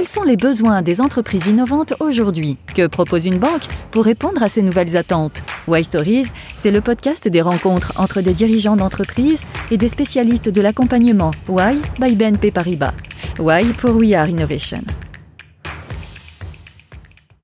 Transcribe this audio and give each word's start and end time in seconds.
Quels 0.00 0.08
sont 0.08 0.22
les 0.22 0.38
besoins 0.38 0.80
des 0.80 1.02
entreprises 1.02 1.46
innovantes 1.46 1.92
aujourd'hui 2.00 2.56
Que 2.74 2.86
propose 2.86 3.26
une 3.26 3.36
banque 3.36 3.66
pour 3.90 4.02
répondre 4.02 4.42
à 4.42 4.48
ces 4.48 4.62
nouvelles 4.62 4.96
attentes 4.96 5.42
Why 5.68 5.84
Stories, 5.84 6.28
c'est 6.48 6.70
le 6.70 6.80
podcast 6.80 7.28
des 7.28 7.42
rencontres 7.42 7.92
entre 8.00 8.22
des 8.22 8.32
dirigeants 8.32 8.76
d'entreprises 8.76 9.42
et 9.70 9.76
des 9.76 9.88
spécialistes 9.88 10.48
de 10.48 10.62
l'accompagnement 10.62 11.32
Why 11.48 11.76
by 12.00 12.16
BNP 12.16 12.50
Paribas. 12.50 12.94
Why 13.38 13.74
pour 13.74 13.94
We 13.94 14.14
Are 14.14 14.26
Innovation. 14.26 14.80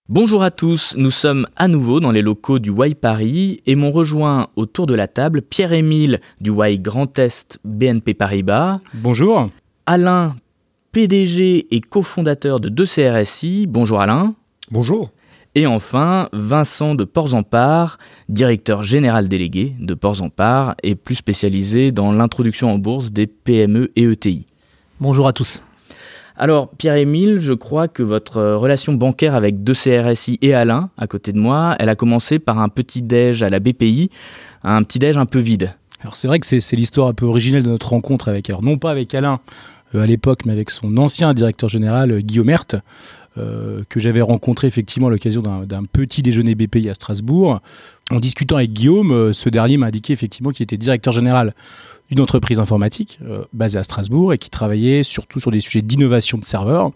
Bonjour 0.09 0.43
à 0.43 0.51
tous, 0.51 0.95
nous 0.97 1.11
sommes 1.11 1.47
à 1.57 1.69
nouveau 1.69 2.01
dans 2.01 2.11
les 2.11 2.23
locaux 2.23 2.59
du 2.59 2.71
Y 2.71 2.95
Paris 2.95 3.61
et 3.67 3.75
m'ont 3.75 3.93
rejoint 3.93 4.47
autour 4.57 4.87
de 4.87 4.95
la 4.95 5.09
table 5.09 5.43
Pierre-Émile 5.43 6.23
du 6.41 6.53
Y 6.53 6.81
Grand 6.81 7.19
Est 7.19 7.59
BNP 7.67 8.15
Paribas. 8.15 8.79
Bonjour. 8.95 9.51
Alain, 9.85 10.35
PDG 10.97 11.67
et 11.73 11.83
cofondateur 11.83 12.59
de 12.59 12.71
2CRSI. 12.71 13.67
Bonjour 13.67 14.01
Alain. 14.01 14.35
Bonjour. 14.71 15.11
Et 15.55 15.67
enfin, 15.67 16.31
Vincent 16.33 16.95
de 16.95 17.05
Ports-en-Part, 17.05 17.99
directeur 18.31 18.83
général 18.83 19.29
délégué 19.29 19.75
de 19.79 19.93
Ports-en-Part 19.93 20.75
et 20.83 20.95
plus 20.95 21.17
spécialisé 21.17 21.93
dans 21.93 22.13
l'introduction 22.13 22.73
en 22.73 22.79
bourse 22.79 23.13
des 23.13 23.27
PME 23.27 23.93
et 23.95 24.05
ETI. 24.05 24.47
Bonjour 24.99 25.29
à 25.29 25.35
tous. 25.35 25.61
Alors, 26.35 26.71
Pierre-Émile, 26.71 27.41
je 27.41 27.53
crois 27.53 27.89
que 27.89 28.03
votre 28.03 28.41
relation 28.41 28.95
bancaire 28.95 29.35
avec 29.35 29.57
2CRSI 29.57 30.39
et 30.41 30.55
Alain, 30.55 30.89
à 30.97 31.07
côté 31.07 31.35
de 31.35 31.39
moi, 31.39 31.77
elle 31.79 31.91
a 31.91 31.95
commencé 31.95 32.39
par 32.39 32.59
un 32.59 32.71
petit 32.71 33.03
déj 33.03 33.43
à 33.43 33.51
la 33.51 33.61
BPI, 33.61 34.09
un 34.63 34.83
petit 34.83 34.99
déj 34.99 35.19
un 35.19 35.27
peu 35.27 35.41
vide. 35.41 35.75
Alors 36.01 36.17
c'est 36.17 36.29
vrai 36.29 36.39
que 36.39 36.47
c'est 36.47 36.77
l'histoire 36.77 37.09
un 37.09 37.15
peu 37.15 37.27
originelle 37.27 37.63
de 37.63 37.71
notre 37.71 37.89
rencontre 37.89 38.29
avec, 38.29 38.49
alors 38.49 38.63
non 38.63 38.79
pas 38.79 38.91
avec 38.91 39.15
Alain 39.15 39.35
euh, 39.35 39.76
à 39.95 40.07
l'époque, 40.07 40.45
mais 40.45 40.53
avec 40.53 40.71
son 40.71 40.97
ancien 40.97 41.35
directeur 41.35 41.69
général 41.69 42.13
euh, 42.13 42.21
Guillaume 42.21 42.51
Hert, 42.51 42.83
euh, 43.39 43.83
que 43.89 44.01
j'avais 44.01 44.23
rencontré 44.23 44.67
effectivement 44.67 45.09
à 45.09 45.11
l'occasion 45.11 45.43
d'un 45.43 45.85
petit 45.85 46.23
déjeuner 46.23 46.55
BPI 46.55 46.89
à 46.89 46.95
Strasbourg. 46.95 47.61
En 48.11 48.21
discutant 48.21 48.57
avec 48.57 48.73
Guillaume, 48.73 49.33
ce 49.33 49.49
dernier 49.49 49.77
m'a 49.77 49.87
indiqué 49.87 50.13
effectivement 50.13 50.51
qu'il 50.51 50.65
était 50.65 50.79
directeur 50.79 51.13
général 51.13 51.55
d'une 52.11 52.21
entreprise 52.21 52.61
informatique 52.61 53.19
euh, 53.25 53.45
basée 53.53 53.79
à 53.79 53.85
Strasbourg 53.85 54.33
et 54.33 54.39
qui 54.39 54.51
travaillait 54.51 55.03
surtout 55.03 55.41
sur 55.41 55.51
des 55.51 55.61
sujets 55.61 55.83
d'innovation 55.83 56.39
de 56.39 56.45
serveurs. 56.45 56.93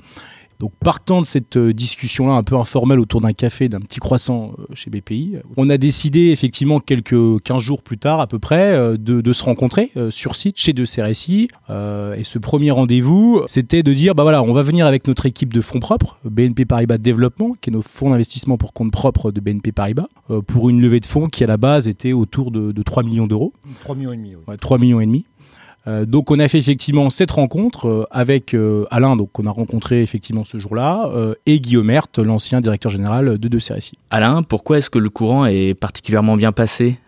Donc 0.61 0.72
partant 0.78 1.22
de 1.22 1.27
cette 1.27 1.56
euh, 1.56 1.72
discussion-là 1.72 2.34
un 2.34 2.42
peu 2.42 2.55
informelle 2.55 3.00
autour 3.00 3.22
d'un 3.22 3.33
café, 3.33 3.70
d'un 3.70 3.80
petit 3.80 3.98
croissant 3.98 4.53
euh, 4.58 4.75
chez 4.75 4.91
BPI, 4.91 5.39
on 5.56 5.70
a 5.70 5.78
décidé 5.78 6.28
effectivement 6.33 6.80
quelques 6.80 7.42
15 7.42 7.62
jours 7.62 7.83
plus 7.83 7.97
tard 7.97 8.20
à 8.20 8.27
peu 8.27 8.39
près 8.39 8.77
de, 8.98 9.20
de 9.22 9.33
se 9.33 9.42
rencontrer 9.42 9.91
sur 10.11 10.36
site 10.36 10.58
chez 10.58 10.75
De 10.75 10.84
CRSI. 10.84 11.48
et 11.69 12.25
ce 12.25 12.38
premier 12.38 12.70
rendez-vous, 12.70 13.42
c'était 13.47 13.83
de 13.83 13.92
dire, 13.94 14.14
bah 14.14 14.22
voilà, 14.22 14.42
on 14.42 14.53
va 14.53 14.62
venir 14.62 14.86
avec 14.86 15.06
notre 15.06 15.25
équipe 15.27 15.55
de 15.55 15.61
fonds 15.61 15.81
propres, 15.81 16.19
BNP 16.25 16.66
Paribas 16.66 16.98
Développement, 16.98 17.55
qui 17.61 17.70
est 17.70 17.72
nos 17.72 17.83
fonds 17.83 18.11
d'investissement 18.11 18.58
pour 18.58 18.72
compte 18.72 18.92
propre 18.92 19.31
de 19.31 19.41
BNP 19.41 19.72
Paribas, 19.72 20.08
pour 20.47 20.69
une 20.69 20.81
levée 20.81 21.00
de 21.00 21.06
fonds 21.06 21.28
qui 21.28 21.42
à 21.44 21.47
la 21.47 21.56
base 21.56 21.88
était 21.88 22.12
autour 22.12 22.50
de, 22.50 22.72
de 22.72 22.83
3 22.83 23.03
millions 23.03 23.27
d'euros. 23.27 23.53
3 23.81 23.94
millions 23.94 24.12
et 24.12 24.16
demi. 24.16 24.34
Ouais, 24.47 24.56
3 24.56 24.78
millions 24.78 25.00
et 25.00 25.06
demi. 25.06 25.25
Euh, 25.86 26.04
donc 26.04 26.30
on 26.30 26.38
a 26.38 26.48
fait 26.48 26.58
effectivement 26.58 27.08
cette 27.10 27.30
rencontre 27.30 27.88
euh, 27.88 28.04
avec 28.10 28.54
euh, 28.54 28.84
Alain, 28.90 29.16
donc 29.16 29.32
qu'on 29.32 29.46
a 29.46 29.50
rencontré 29.50 30.02
effectivement 30.02 30.44
ce 30.44 30.58
jour-là, 30.58 31.10
et 31.46 31.60
Guillaume 31.60 31.90
Hert, 31.90 32.08
l'ancien 32.18 32.60
directeur 32.60 32.90
général 32.90 33.38
de 33.38 33.48
De 33.48 33.58
CRSI. 33.58 33.92
Alain, 34.10 34.42
pourquoi 34.42 34.78
est-ce 34.78 34.90
que 34.90 34.98
le 34.98 35.10
courant 35.10 35.46
est 35.46 35.74
particulièrement 35.74 36.36
bien 36.36 36.52
passé? 36.52 36.98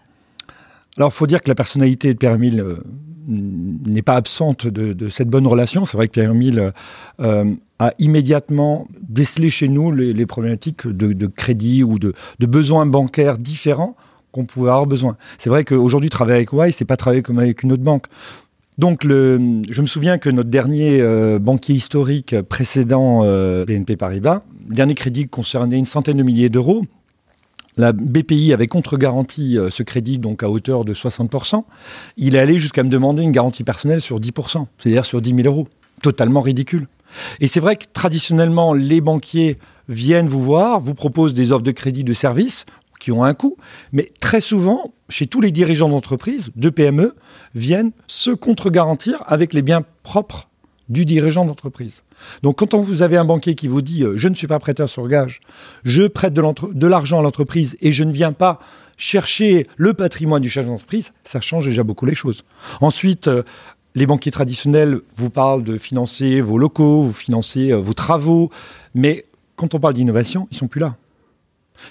Alors 0.96 1.10
il 1.10 1.14
faut 1.14 1.26
dire 1.26 1.40
que 1.40 1.48
la 1.48 1.54
personnalité 1.54 2.12
de 2.12 2.18
Pierre-Emile 2.18 2.64
n'est 3.28 4.02
pas 4.02 4.16
absente 4.16 4.66
de, 4.66 5.08
cette 5.08 5.28
bonne 5.28 5.46
relation. 5.46 5.84
C'est 5.84 5.96
vrai 5.96 6.08
que 6.08 6.12
Pierre-Emile 6.12 6.72
a 7.18 7.92
immédiatement 7.98 8.88
décelé 9.00 9.50
chez 9.50 9.68
nous 9.68 9.92
les, 9.92 10.26
problématiques 10.26 10.86
de, 10.86 11.26
crédit 11.26 11.82
ou 11.84 11.98
de, 11.98 12.14
besoins 12.40 12.86
bancaires 12.86 13.38
différents 13.38 13.96
qu'on 14.32 14.46
pouvait 14.46 14.70
avoir 14.70 14.86
besoin. 14.86 15.16
C'est 15.38 15.50
vrai 15.50 15.64
qu'aujourd'hui, 15.64 16.10
travailler 16.10 16.36
avec 16.36 16.52
Y, 16.52 16.72
c'est 16.72 16.86
pas 16.86 16.96
travailler 16.96 17.22
comme 17.22 17.38
avec 17.38 17.62
une 17.62 17.72
autre 17.72 17.82
banque. 17.82 18.06
Donc, 18.78 19.02
je 19.04 19.82
me 19.82 19.86
souviens 19.86 20.18
que 20.18 20.30
notre 20.30 20.48
dernier 20.48 21.00
euh, 21.00 21.38
banquier 21.38 21.74
historique 21.74 22.40
précédent 22.42 23.20
euh, 23.22 23.66
BNP 23.66 23.96
Paribas, 23.96 24.42
dernier 24.68 24.94
crédit 24.94 25.28
concernait 25.28 25.78
une 25.78 25.86
centaine 25.86 26.16
de 26.16 26.22
milliers 26.22 26.48
d'euros. 26.48 26.84
La 27.76 27.92
BPI 27.92 28.52
avait 28.52 28.66
contre-garanti 28.66 29.58
euh, 29.58 29.70
ce 29.70 29.82
crédit 29.82 30.18
donc 30.18 30.42
à 30.42 30.50
hauteur 30.50 30.84
de 30.84 30.94
60%. 30.94 31.64
Il 32.16 32.34
est 32.34 32.38
allé 32.38 32.58
jusqu'à 32.58 32.82
me 32.82 32.88
demander 32.88 33.22
une 33.22 33.32
garantie 33.32 33.64
personnelle 33.64 34.00
sur 34.00 34.20
10%, 34.20 34.66
c'est-à-dire 34.78 35.04
sur 35.04 35.20
10 35.20 35.34
000 35.34 35.48
euros. 35.48 35.68
Totalement 36.02 36.40
ridicule. 36.40 36.88
Et 37.40 37.46
c'est 37.46 37.60
vrai 37.60 37.76
que 37.76 37.84
traditionnellement, 37.92 38.72
les 38.72 39.00
banquiers 39.00 39.56
viennent 39.88 40.28
vous 40.28 40.40
voir, 40.40 40.80
vous 40.80 40.94
proposent 40.94 41.34
des 41.34 41.52
offres 41.52 41.62
de 41.62 41.70
crédit 41.70 42.04
de 42.04 42.12
service 42.12 42.64
qui 43.02 43.10
ont 43.10 43.24
un 43.24 43.34
coût, 43.34 43.56
mais 43.90 44.12
très 44.20 44.40
souvent, 44.40 44.94
chez 45.08 45.26
tous 45.26 45.40
les 45.40 45.50
dirigeants 45.50 45.88
d'entreprise, 45.88 46.52
de 46.54 46.70
PME, 46.70 47.16
viennent 47.56 47.90
se 48.06 48.30
contre-garantir 48.30 49.24
avec 49.26 49.54
les 49.54 49.62
biens 49.62 49.82
propres 50.04 50.48
du 50.88 51.04
dirigeant 51.04 51.44
d'entreprise. 51.44 52.04
Donc 52.44 52.58
quand 52.58 52.78
vous 52.78 53.02
avez 53.02 53.16
un 53.16 53.24
banquier 53.24 53.56
qui 53.56 53.66
vous 53.66 53.82
dit 53.82 54.04
euh, 54.04 54.16
je 54.16 54.28
ne 54.28 54.36
suis 54.36 54.46
pas 54.46 54.60
prêteur 54.60 54.88
sur 54.88 55.08
gage, 55.08 55.40
je 55.82 56.04
prête 56.04 56.32
de 56.32 56.86
l'argent 56.86 57.18
à 57.18 57.22
l'entreprise 57.22 57.76
et 57.80 57.90
je 57.90 58.04
ne 58.04 58.12
viens 58.12 58.32
pas 58.32 58.60
chercher 58.96 59.66
le 59.76 59.94
patrimoine 59.94 60.42
du 60.42 60.48
chef 60.48 60.66
d'entreprise, 60.66 61.12
ça 61.24 61.40
change 61.40 61.66
déjà 61.66 61.82
beaucoup 61.82 62.06
les 62.06 62.14
choses. 62.14 62.44
Ensuite, 62.80 63.26
euh, 63.26 63.42
les 63.96 64.06
banquiers 64.06 64.30
traditionnels 64.30 65.00
vous 65.16 65.30
parlent 65.30 65.64
de 65.64 65.76
financer 65.76 66.40
vos 66.40 66.56
locaux, 66.56 67.02
vous 67.02 67.12
financer 67.12 67.72
euh, 67.72 67.78
vos 67.78 67.94
travaux, 67.94 68.50
mais 68.94 69.24
quand 69.56 69.74
on 69.74 69.80
parle 69.80 69.94
d'innovation, 69.94 70.46
ils 70.52 70.56
sont 70.56 70.68
plus 70.68 70.80
là. 70.80 70.94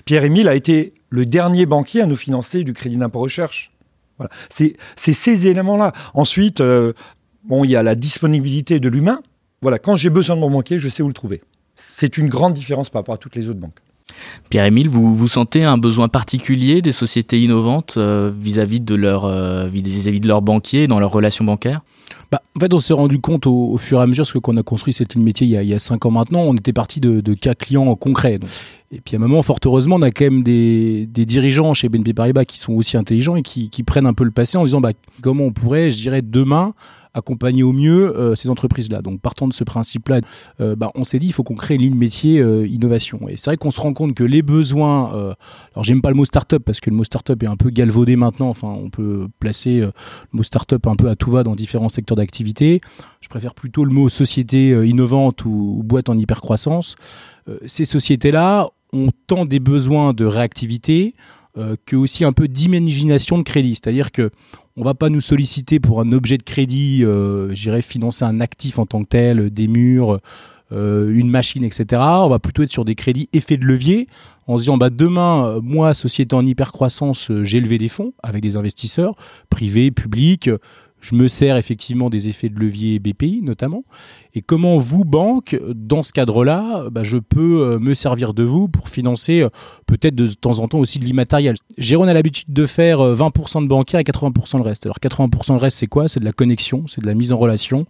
Pierre-Émile 0.06 0.48
a 0.48 0.56
été 0.56 0.94
le 1.10 1.26
dernier 1.26 1.66
banquier 1.66 2.02
à 2.02 2.06
nous 2.06 2.16
financer 2.16 2.64
du 2.64 2.74
crédit 2.74 2.98
d'impôt 2.98 3.20
recherche. 3.20 3.72
Voilà. 4.18 4.32
C'est 4.50 4.76
ces 4.96 5.48
éléments-là. 5.48 5.94
Ensuite, 6.14 6.62
euh, 6.62 6.94
bon, 7.44 7.64
il 7.64 7.72
y 7.72 7.76
a 7.76 7.84
la 7.84 7.96
disponibilité 7.96 8.80
de 8.80 8.90
l'humain. 8.90 9.22
Voilà, 9.62 9.80
quand 9.80 9.96
j'ai 9.96 10.10
besoin 10.10 10.36
de 10.36 10.42
mon 10.42 10.50
banquier, 10.50 10.80
je 10.80 10.90
sais 10.90 11.04
où 11.04 11.08
le 11.08 11.14
trouver. 11.14 11.42
C'est 11.76 12.18
une 12.18 12.30
grande 12.30 12.54
différence 12.54 12.90
par 12.90 13.02
rapport 13.02 13.16
à 13.16 13.18
toutes 13.18 13.36
les 13.36 13.50
autres 13.50 13.60
banques. 13.60 13.80
Pierre-Émile, 14.50 14.90
vous, 14.90 15.16
vous 15.16 15.28
sentez 15.28 15.64
un 15.64 15.78
besoin 15.78 16.10
particulier 16.10 16.82
des 16.82 16.92
sociétés 16.92 17.42
innovantes 17.42 17.96
euh, 17.98 18.32
vis-à-vis 18.38 18.80
de, 18.80 18.96
leur, 18.96 19.26
euh, 19.26 19.68
vis-à-vis 19.68 20.20
de 20.20 20.28
leurs 20.28 20.42
banquiers 20.42 20.88
dans 20.88 21.00
leurs 21.00 21.12
relations 21.12 21.46
bancaires? 21.46 21.82
Bah, 22.32 22.42
en 22.56 22.60
fait, 22.60 22.74
on 22.74 22.80
s'est 22.80 22.94
rendu 22.94 23.20
compte 23.20 23.48
au, 23.48 23.78
fur 23.78 24.00
et 24.00 24.04
à 24.04 24.08
mesure, 24.08 24.24
parce 24.24 24.34
que 24.34 24.40
qu'on 24.40 24.58
a 24.58 24.64
construit 24.64 24.94
cette 24.94 25.16
ligne 25.16 25.24
métier 25.24 25.48
il 25.48 25.52
y 25.52 25.58
a, 25.58 25.64
il 25.64 25.70
y 25.70 25.74
a 25.74 25.80
cinq 25.80 26.06
ans 26.06 26.12
maintenant, 26.12 26.42
on 26.42 26.56
était 26.56 26.74
parti 26.74 27.00
de, 27.00 27.22
de, 27.22 27.34
cas 27.34 27.56
clients 27.56 27.94
concrets. 27.96 28.40
Et 28.94 29.00
puis 29.00 29.16
à 29.16 29.20
un 29.20 29.22
moment, 29.22 29.42
fort 29.42 29.60
heureusement, 29.66 29.96
on 29.96 30.02
a 30.02 30.12
quand 30.12 30.26
même 30.26 30.44
des, 30.44 31.06
des, 31.06 31.26
dirigeants 31.26 31.74
chez 31.74 31.88
BNP 31.88 32.14
Paribas 32.14 32.44
qui 32.44 32.60
sont 32.60 32.74
aussi 32.74 32.98
intelligents 32.98 33.38
et 33.38 33.42
qui, 33.42 33.84
prennent 33.84 34.06
un 34.06 34.14
peu 34.14 34.26
le 34.26 34.32
passé 34.32 34.58
en 34.58 34.66
disant 34.66 34.82
bah, 34.82 34.92
comment 35.22 35.46
on 35.46 35.52
pourrait, 35.52 35.92
je 35.92 35.98
dirais, 35.98 36.22
demain 36.22 36.74
accompagner 37.14 37.64
au 37.64 37.74
mieux 37.74 38.18
euh, 38.18 38.36
ces 38.36 38.50
entreprises-là. 38.50 39.02
Donc 39.02 39.22
partant 39.22 39.48
de 39.48 39.54
ce 39.54 39.64
principe-là, 39.64 40.22
euh, 40.60 40.76
bah, 40.76 40.92
on 40.96 41.04
s'est 41.04 41.20
dit 41.20 41.28
il 41.28 41.34
faut 41.34 41.44
qu'on 41.44 41.56
crée 41.56 41.76
une 41.76 41.82
ligne 41.82 41.96
métier 41.96 42.40
euh, 42.40 42.68
innovation. 42.68 43.28
Et 43.28 43.38
c'est 43.38 43.50
vrai 43.50 43.58
qu'on 43.58 43.72
se 43.72 43.82
rend 43.82 43.94
compte 43.94 44.14
que 44.14 44.24
les 44.24 44.42
besoins, 44.42 45.12
alors 45.74 45.84
j'aime 45.84 46.02
pas 46.02 46.10
le 46.10 46.16
mot 46.16 46.26
start-up 46.26 46.64
parce 46.66 46.80
que 46.80 46.90
le 46.90 46.96
mot 46.96 47.04
start-up 47.04 47.42
est 47.44 47.48
un 47.48 47.58
peu 47.58 47.70
galvaudé 47.70 48.16
maintenant. 48.16 48.50
Enfin, 48.50 48.70
on 48.70 48.90
peut 48.90 49.28
placer 49.40 49.80
le 49.80 49.92
mot 50.32 50.44
start-up 50.44 50.88
un 50.88 50.96
peu 50.96 51.10
à 51.10 51.16
tout 51.16 51.32
va 51.32 51.44
dans 51.44 51.56
différents 51.56 51.90
secteurs 51.90 52.16
d'activité. 52.16 52.82
Je 53.22 53.30
préfère 53.30 53.54
plutôt 53.54 53.86
le 53.86 53.92
mot 53.92 54.10
société 54.10 54.70
innovante 54.88 55.46
ou, 55.46 55.76
ou 55.80 55.84
boîte 55.84 56.10
en 56.10 56.18
hypercroissance. 56.18 56.96
ces 57.66 57.86
sociétés-là 57.86 58.70
ont 58.94 59.10
tant 59.28 59.46
des 59.46 59.60
besoins 59.60 60.14
de 60.14 60.26
réactivité, 60.26 61.16
euh, 61.58 61.76
que 61.86 61.98
aussi 61.98 62.24
un 62.24 62.32
peu 62.32 62.48
d'imagination 62.48 63.38
de 63.38 63.44
crédit. 63.44 63.76
C'est-à-dire 63.76 64.14
que 64.14 64.32
on 64.78 64.84
va 64.84 64.94
pas 64.94 65.10
nous 65.10 65.20
solliciter 65.20 65.82
pour 65.82 66.00
un 66.00 66.14
objet 66.14 66.38
de 66.38 66.44
crédit, 66.44 67.04
euh, 67.04 67.54
j'irais 67.54 67.82
financer 67.82 68.24
un 68.24 68.40
actif 68.40 68.80
en 68.80 68.86
tant 68.86 69.04
que 69.04 69.10
tel, 69.10 69.50
des 69.50 69.68
murs, 69.68 70.22
euh, 70.72 71.14
une 71.14 71.30
machine, 71.30 71.66
etc. 71.66 72.02
On 72.02 72.30
va 72.30 72.40
plutôt 72.40 72.64
être 72.64 72.72
sur 72.72 72.86
des 72.86 72.96
crédits 72.96 73.28
effets 73.34 73.58
de 73.58 73.66
levier 73.66 74.08
en 74.48 74.58
se 74.58 74.64
disant 74.64 74.78
bah, 74.78 74.90
demain, 74.90 75.60
moi, 75.62 75.94
société 75.94 76.34
en 76.38 76.46
hypercroissance, 76.46 77.32
j'ai 77.44 77.60
levé 77.60 77.78
des 77.78 77.90
fonds 77.90 78.14
avec 78.24 78.42
des 78.42 78.56
investisseurs 78.56 79.16
privés, 79.50 79.92
publics 79.92 80.50
je 81.02 81.16
me 81.16 81.28
sers 81.28 81.58
effectivement 81.58 82.10
des 82.10 82.30
effets 82.30 82.50
de 82.50 82.60
levier 82.60 83.00
BPI 83.00 83.42
notamment. 83.42 83.84
Et 84.34 84.42
comment 84.42 84.78
vous, 84.78 85.04
banque, 85.04 85.60
dans 85.76 86.04
ce 86.04 86.14
cadre-là, 86.14 86.90
bah, 86.90 87.04
je 87.04 87.18
peux 87.18 87.64
euh, 87.64 87.80
me 87.80 87.94
servir 87.94 88.34
de 88.34 88.44
vous 88.44 88.70
pour 88.70 88.88
financer 88.88 89.42
euh, 89.42 89.50
peut-être 89.88 90.16
de 90.16 90.28
temps 90.28 90.60
en 90.60 90.70
temps 90.70 90.80
aussi 90.80 91.00
de 91.00 91.06
l'immatériel? 91.06 91.58
Jérôme 91.78 92.08
a 92.08 92.14
l'habitude 92.14 92.54
de 92.54 92.66
faire 92.66 93.00
20% 93.00 93.58
euh, 93.58 93.62
de 93.64 93.68
bancaire 93.68 94.00
et 94.00 94.04
80% 94.04 94.58
le 94.58 94.64
reste. 94.64 94.86
Alors 94.86 95.00
80% 95.00 95.54
le 95.54 95.60
reste, 95.60 95.80
c'est 95.80 95.88
quoi? 95.88 96.08
C'est 96.08 96.22
de 96.22 96.26
la 96.26 96.32
connexion, 96.32 96.86
c'est 96.88 97.02
de 97.02 97.08
la 97.08 97.14
mise 97.14 97.34
en 97.34 97.38
relation 97.38 97.86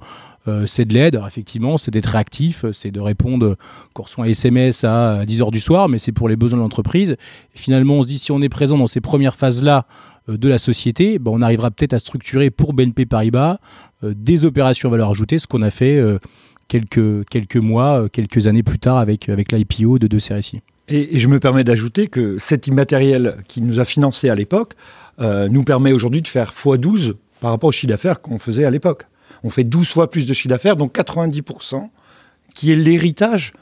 c'est 0.66 0.86
de 0.86 0.96
l'aide, 0.96 1.22
effectivement, 1.28 1.78
c'est 1.78 1.92
d'être 1.92 2.08
réactif, 2.08 2.66
c'est 2.74 2.90
de 2.90 3.00
répondre 3.00 3.56
quand 3.94 4.06
un 4.18 4.24
SMS 4.24 4.84
à 4.84 5.24
10h 5.24 5.52
du 5.52 5.60
soir, 5.60 5.88
mais 5.88 6.00
c'est 6.00 6.12
pour 6.12 6.28
les 6.28 6.36
besoins 6.36 6.58
de 6.58 6.64
l'entreprise. 6.64 7.16
Finalement, 7.54 7.98
on 7.98 8.02
se 8.02 8.08
dit 8.08 8.18
si 8.18 8.32
on 8.32 8.42
est 8.42 8.50
présent 8.50 8.76
dans 8.76 8.88
ces 8.88 9.02
premières 9.02 9.36
phases-là 9.36 9.86
de 10.28 10.48
la 10.48 10.58
société, 10.58 11.20
ben, 11.20 11.32
on 11.34 11.42
arrivera 11.42 11.72
peut-être 11.72 11.94
à 11.94 12.00
structurer 12.00 12.50
pour 12.50 12.74
BNP 12.74 13.06
Paribas 13.06 13.58
euh, 14.04 14.14
des 14.16 14.46
opérations 14.46 14.90
valeur 14.90 15.10
ajoutée, 15.10 15.40
ce 15.40 15.48
qu'on 15.48 15.62
a 15.62 15.70
fait 15.70 16.02
quelques, 16.68 17.28
quelques 17.30 17.58
mois, 17.58 18.08
quelques 18.10 18.48
années 18.48 18.64
plus 18.64 18.80
tard 18.80 18.98
avec, 18.98 19.30
avec 19.30 19.52
l'IPO 19.52 20.00
de 20.00 20.08
deux 20.08 20.20
CRSI. 20.20 20.62
Et, 20.88 21.18
je 21.20 21.28
me 21.28 21.40
permets 21.40 21.64
d'ajouter 21.64 22.08
que 22.08 22.38
cet 22.40 22.68
immatériel 22.68 23.38
qui 23.48 23.62
nous 23.62 23.80
a 23.80 23.86
financé 23.86 24.30
à 24.30 24.36
l'époque 24.36 24.74
nous 25.20 25.64
permet 25.64 25.92
aujourd'hui 25.92 26.22
de 26.22 26.28
faire 26.28 26.52
x12 26.52 27.14
par 27.42 27.52
rapport 27.52 27.70
au 27.70 27.72
chiffre 27.72 27.90
d'affaires 27.90 28.22
qu'on 28.22 28.40
faisait 28.40 28.66
à 28.66 28.72
l'époque 28.72 29.06
on 29.44 29.50
fait 29.50 29.64
12 29.64 29.88
fois 29.88 30.10
plus 30.10 30.26
de 30.26 30.34
chiffre 30.34 30.50
d'affaires, 30.50 30.76
donc 30.76 30.94
90%, 30.96 31.90
qui 32.54 32.72
est 32.72 32.76
l'héritage 32.76 33.54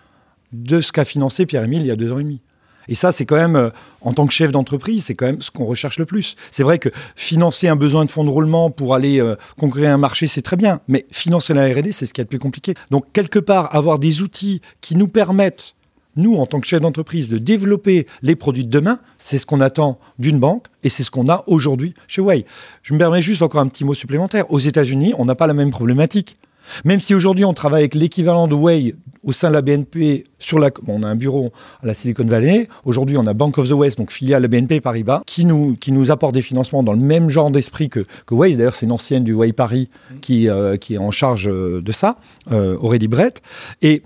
de 0.51 0.81
ce 0.81 0.91
qu'a 0.91 1.06
financé 1.06 1.45
Pierre-Émile 1.45 1.81
il 1.81 1.88
y 1.88 1.91
a 1.91 1.95
deux 1.95 2.11
ans 2.11 2.19
et 2.19 2.23
demi. 2.23 2.41
Et 2.89 2.95
ça, 2.95 3.12
c'est 3.13 3.25
quand 3.25 3.38
même, 3.38 3.56
euh, 3.56 3.69
en 4.01 4.13
tant 4.13 4.25
que 4.25 4.33
chef 4.33 4.51
d'entreprise, 4.51 5.06
c'est 5.06 5.15
quand 5.15 5.27
même 5.27 5.41
ce 5.41 5.51
qu'on 5.51 5.65
recherche 5.65 6.00
le 6.00 6.06
plus. 6.06 6.36
C'est 6.51 6.63
vrai 6.63 6.80
que 6.80 6.89
financer 7.15 7.68
un 7.68 7.75
besoin 7.75 8.03
de 8.03 8.09
fonds 8.09 8.24
de 8.24 8.30
roulement 8.30 8.71
pour 8.71 8.95
aller 8.95 9.21
euh, 9.21 9.36
conquérir 9.57 9.91
un 9.91 9.97
marché, 9.97 10.25
c'est 10.25 10.41
très 10.41 10.57
bien. 10.57 10.81
Mais 10.88 11.06
financer 11.12 11.53
la 11.53 11.68
R&D, 11.68 11.91
c'est 11.91 12.07
ce 12.07 12.13
qui 12.13 12.19
est 12.19 12.24
le 12.24 12.30
plus 12.30 12.39
compliqué. 12.39 12.74
Donc, 12.89 13.06
quelque 13.13 13.39
part, 13.39 13.74
avoir 13.75 14.00
des 14.00 14.24
outils 14.24 14.62
qui 14.81 14.95
nous 14.95 15.07
permettent 15.07 15.75
nous, 16.15 16.36
en 16.36 16.47
tant 16.47 16.59
que 16.59 16.68
chef 16.68 16.81
d'entreprise, 16.81 17.30
de 17.30 17.38
développer 17.38 18.07
les 18.24 18.36
produits 18.36 18.65
de 18.65 18.71
demain, 18.71 19.00
c'est 19.19 19.38
ce 19.38 19.45
qu'on 19.45 19.62
attend 19.62 20.00
d'une 20.18 20.39
banque 20.39 20.65
et 20.83 20.89
c'est 20.89 21.03
ce 21.03 21.12
qu'on 21.12 21.30
a 21.30 21.44
aujourd'hui 21.45 21.94
chez 22.07 22.21
Way. 22.21 22.45
Je 22.81 22.94
me 22.94 23.00
permets 23.00 23.21
juste 23.21 23.44
encore 23.44 23.62
un 23.62 23.68
petit 23.68 23.85
mot 23.85 23.94
supplémentaire. 23.94 24.51
Aux 24.51 24.59
États-Unis, 24.59 25.13
on 25.18 25.25
n'a 25.25 25.35
pas 25.35 25.47
la 25.47 25.53
même 25.53 25.69
problématique. 25.69 26.38
Même 26.86 27.00
si 27.00 27.13
aujourd'hui 27.13 27.45
on 27.45 27.54
travaille 27.54 27.81
avec 27.81 27.95
l'équivalent 27.95 28.48
de 28.48 28.56
Way 28.56 28.95
au 29.24 29.31
sein 29.33 29.50
de 29.50 29.54
la 29.54 29.62
BNP, 29.62 30.25
sur 30.39 30.60
la, 30.60 30.71
on 30.88 31.04
a 31.04 31.07
un 31.07 31.16
bureau 31.16 31.51
à 31.83 31.88
la 31.88 31.94
Silicon 31.94 32.25
Valley, 32.25 32.68
aujourd'hui 32.86 33.18
on 33.18 33.27
a 33.27 33.33
Bank 33.33 33.57
of 33.57 33.68
the 33.68 33.74
West, 33.74 33.98
donc 33.98 34.12
filiale 34.12 34.42
de 34.42 34.48
BNP 34.48 34.81
Paribas, 34.81 35.21
qui 35.25 35.45
nous, 35.45 35.75
qui 35.75 35.92
nous 35.92 36.12
apporte 36.12 36.33
des 36.33 36.42
financements 36.42 36.83
dans 36.83 36.94
le 36.94 37.00
même 37.00 37.30
genre 37.30 37.51
d'esprit 37.51 37.89
que, 37.89 38.06
que 38.25 38.33
Way. 38.33 38.56
D'ailleurs, 38.56 38.75
c'est 38.75 38.86
une 38.86 38.92
ancienne 38.92 39.24
du 39.24 39.33
Way 39.33 39.54
Paris 39.54 39.89
qui, 40.21 40.48
euh, 40.48 40.77
qui 40.77 40.95
est 40.95 41.00
en 41.00 41.12
charge 41.12 41.48
euh, 41.50 41.81
de 41.81 41.92
ça, 41.92 42.18
euh, 42.51 42.77
Aurélie 42.80 43.07
Brett. 43.07 43.42
Et 43.81 44.04